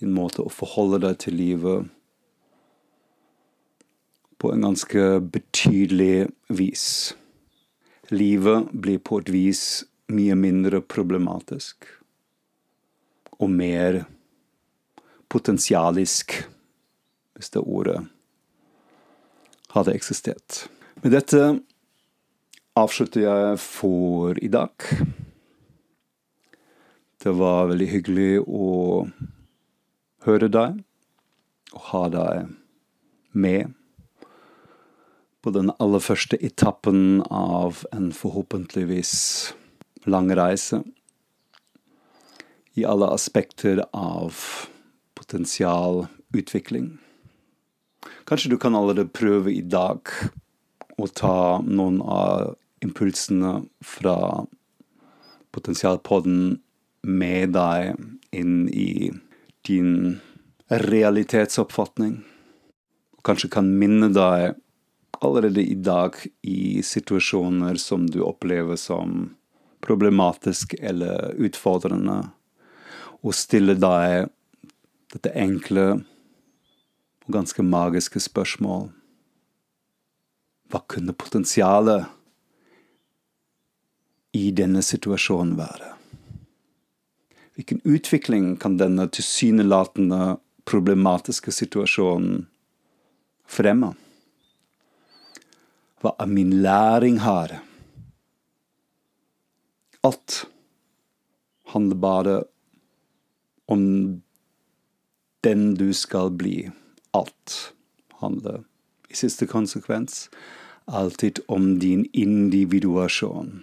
din 0.00 0.12
måte 0.16 0.44
å 0.44 0.52
forholde 0.52 1.00
deg 1.06 1.20
til 1.24 1.36
livet 1.40 1.88
på 4.40 4.52
en 4.52 4.64
ganske 4.64 5.20
betydelig 5.20 6.30
vis. 6.48 7.14
Livet 8.08 8.70
blir 8.72 8.98
på 9.04 9.20
et 9.20 9.30
vis 9.30 9.64
mye 10.10 10.34
mindre 10.34 10.80
problematisk 10.82 11.86
og 13.40 13.52
mer 13.52 14.02
potensialisk, 15.30 16.34
hvis 17.36 17.52
det 17.54 17.62
ordet 17.62 18.00
hadde 19.74 19.94
eksistert. 19.94 20.64
Med 21.04 21.14
dette 21.14 21.42
avslutter 22.80 23.24
jeg 23.24 23.58
for 23.62 24.40
i 24.42 24.50
dag. 24.50 24.72
Det 27.20 27.32
var 27.36 27.68
veldig 27.70 27.90
hyggelig 27.92 28.32
å 28.48 28.70
høre 30.24 30.48
deg 30.52 30.80
og 31.76 31.84
ha 31.92 32.02
deg 32.12 32.50
med 33.36 33.76
på 35.40 35.52
den 35.54 35.72
aller 35.80 36.02
første 36.04 36.36
etappen 36.44 37.22
av 37.32 37.84
en 37.92 38.10
forhåpentligvis 38.12 39.12
lang 40.10 40.30
reise 40.36 40.82
i 42.78 42.84
alle 42.84 43.08
aspekter 43.10 43.82
av 43.96 44.36
potensialutvikling. 45.18 46.92
Kanskje 48.24 48.52
du 48.52 48.58
kan 48.60 48.76
allerede 48.76 49.10
prøve 49.10 49.52
i 49.52 49.64
dag 49.64 50.06
å 51.00 51.08
ta 51.08 51.60
noen 51.64 52.00
av 52.04 52.54
impulsene 52.84 53.60
fra 53.84 54.16
potensialpodden 55.52 56.60
med 57.02 57.54
deg 57.56 57.96
inn 58.36 58.68
i 58.68 59.10
din 59.66 60.20
realitetsoppfatning. 60.70 62.20
Kanskje 63.26 63.50
kan 63.52 63.72
minne 63.80 64.12
deg 64.14 64.54
allerede 65.20 65.62
i 65.62 65.74
dag 65.74 66.16
i 66.42 66.82
situasjoner 66.82 67.76
som 67.80 68.06
du 68.10 68.22
opplever 68.24 68.76
som 68.76 69.34
problematisk 69.80 70.74
eller 70.80 71.34
utfordrende, 71.40 72.30
og 73.20 73.36
stille 73.36 73.76
deg 73.76 74.30
dette 75.12 75.32
enkle 75.36 75.86
og 76.00 77.36
ganske 77.36 77.64
magiske 77.64 78.20
spørsmål. 78.22 78.88
Hva 80.70 80.80
kunne 80.88 81.16
potensialet 81.16 82.06
i 84.36 84.50
denne 84.54 84.82
situasjonen 84.86 85.56
være? 85.58 85.96
Hvilken 87.58 87.82
utvikling 87.84 88.54
kan 88.60 88.78
denne 88.80 89.08
tilsynelatende 89.12 90.38
problematiske 90.70 91.52
situasjonen 91.52 92.46
fremme? 93.50 93.92
Hva 96.00 96.14
er 96.18 96.30
min 96.30 96.52
læring 96.64 97.20
her? 97.24 97.58
Alt 100.04 100.44
handler 101.74 101.96
bare 101.96 102.36
om 103.68 103.82
den 105.44 105.74
du 105.76 105.92
skal 105.92 106.30
bli. 106.30 106.70
Alt 107.14 107.74
handler 108.20 108.64
i 109.10 109.14
siste 109.14 109.46
konsekvens 109.46 110.28
alltid 110.90 111.38
om 111.48 111.78
din 111.78 112.08
individuasjon, 112.12 113.62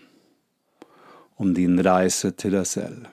om 1.36 1.54
din 1.54 1.84
reise 1.84 2.32
til 2.32 2.56
deg 2.56 2.68
selv. 2.68 3.08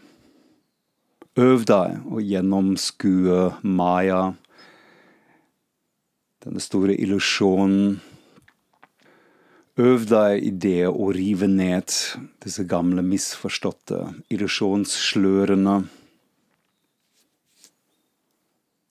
Øv 1.35 1.65
deg 1.67 2.05
å 2.07 2.23
gjennomskue 2.23 3.39
Maya, 3.67 4.35
denne 6.45 6.63
store 6.63 6.95
illusjonen. 6.95 7.97
Øv 9.75 10.05
deg 10.07 10.45
i 10.47 10.53
det 10.55 10.87
å 10.87 11.09
rive 11.11 11.49
ned 11.51 11.91
disse 12.45 12.63
gamle, 12.71 13.03
misforståtte 13.03 14.05
illusjonsslørene. 14.31 15.75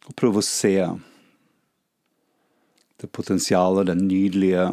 Og 0.04 0.18
prøv 0.20 0.42
å 0.42 0.44
se 0.44 0.76
det 3.00 3.12
potensialet, 3.16 3.88
det 3.88 3.96
nydelige, 4.02 4.68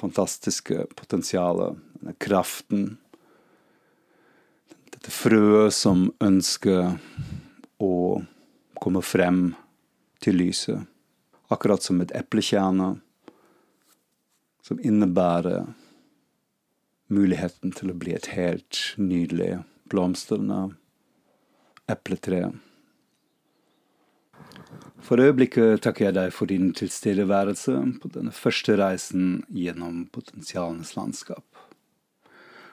fantastiske 0.00 0.86
potensialet, 0.96 1.76
denne 2.00 2.16
kraften 2.16 2.94
dette 5.02 5.12
frøet 5.12 5.74
som 5.74 6.06
ønsker 6.22 6.92
å 7.82 7.94
komme 8.78 9.00
frem 9.02 9.48
til 10.22 10.36
lyset. 10.38 10.84
Akkurat 11.50 11.82
som 11.82 12.00
et 12.00 12.12
eplekjerne 12.14 12.94
som 14.62 14.80
innebærer 14.80 15.66
muligheten 17.12 17.74
til 17.76 17.92
å 17.92 17.98
bli 17.98 18.14
et 18.16 18.30
helt 18.32 18.94
nydelig, 18.96 19.60
blomstrende 19.90 20.72
epletre. 21.90 22.52
For 25.02 25.20
øyeblikket 25.20 25.82
takker 25.84 26.08
jeg 26.08 26.16
deg 26.16 26.34
for 26.34 26.48
din 26.48 26.70
tilstedeværelse 26.78 27.74
på 28.00 28.10
denne 28.14 28.32
første 28.34 28.76
reisen 28.78 29.42
gjennom 29.50 30.06
potensialenes 30.14 30.94
landskap. 30.96 31.44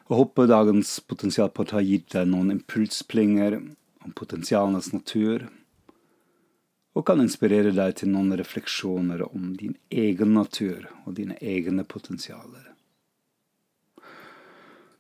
Jeg 0.10 0.18
håper 0.18 0.50
dagens 0.50 0.96
potensialport 1.06 1.74
har 1.76 1.86
gitt 1.86 2.14
deg 2.16 2.30
noen 2.30 2.54
impulsplinger 2.54 3.60
om 3.60 4.14
potensialenes 4.18 4.92
natur, 4.94 5.50
og 6.98 7.06
kan 7.06 7.22
inspirere 7.22 7.72
deg 7.76 7.96
til 8.00 8.12
noen 8.14 8.34
refleksjoner 8.40 9.22
om 9.30 9.54
din 9.60 9.76
egen 9.90 10.34
natur 10.36 10.88
og 11.06 11.16
dine 11.20 11.38
egne 11.42 11.86
potensialer. 11.86 12.66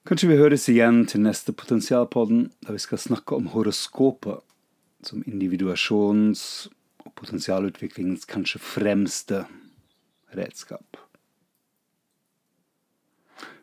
Kanskje 0.09 0.29
vi 0.31 0.39
høres 0.39 0.63
igjen 0.71 1.03
til 1.05 1.21
neste 1.21 1.53
Potensialpodden, 1.53 2.47
da 2.65 2.73
vi 2.73 2.81
skal 2.81 3.01
snakke 3.01 3.35
om 3.35 3.51
horoskopet 3.53 4.41
som 5.05 5.21
individuasjonens 5.27 6.69
og 7.05 7.11
potensialutviklingens 7.19 8.25
kanskje 8.29 8.61
fremste 8.63 9.43
redskap. 10.33 10.97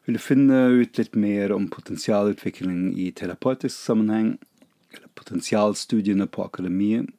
Vil 0.06 0.14
du 0.14 0.22
finne 0.22 0.60
ut 0.78 1.00
litt 1.00 1.18
mer 1.18 1.50
om 1.56 1.66
potensialutvikling 1.72 2.92
i 2.94 3.10
terapeutisk 3.10 3.74
sammenheng, 3.74 4.36
eller 4.94 5.10
potensialstudiene 5.18 6.28
på 6.30 6.46
akademiet, 6.46 7.10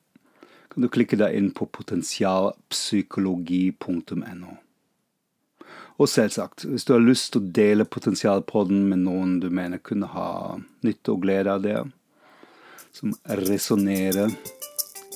kan 0.69 0.81
du 0.83 0.87
klikke 0.91 1.17
deg 1.19 1.35
inn 1.37 1.51
på 1.55 1.63
potensialpsykologi.no. 1.77 4.51
Og 5.97 6.05
selvsagt, 6.11 6.57
hvis 6.69 6.85
du 6.85 6.91
har 6.93 7.01
lyst 7.01 7.33
til 7.33 7.41
å 7.41 7.51
dele 7.57 7.89
potensialpodden 7.89 8.79
med 8.91 8.99
noen 9.07 9.39
du 9.41 9.49
mener 9.49 9.81
kunne 9.81 10.07
ha 10.13 10.29
nytte 10.85 11.11
og 11.15 11.21
glede 11.25 11.49
av 11.57 11.61
det, 11.65 11.79
som 12.93 13.09
resonnerer 13.41 14.29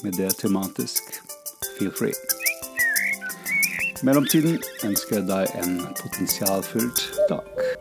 med 0.01 0.13
det 0.17 0.31
tematisk, 0.41 1.03
feel 1.77 1.93
free 1.93 2.17
mellomtiden 4.05 4.57
ønsker 4.85 5.19
jeg 5.19 5.27
deg 5.29 5.53
en 5.61 5.77
potensialfylt 6.01 7.05
dag. 7.29 7.80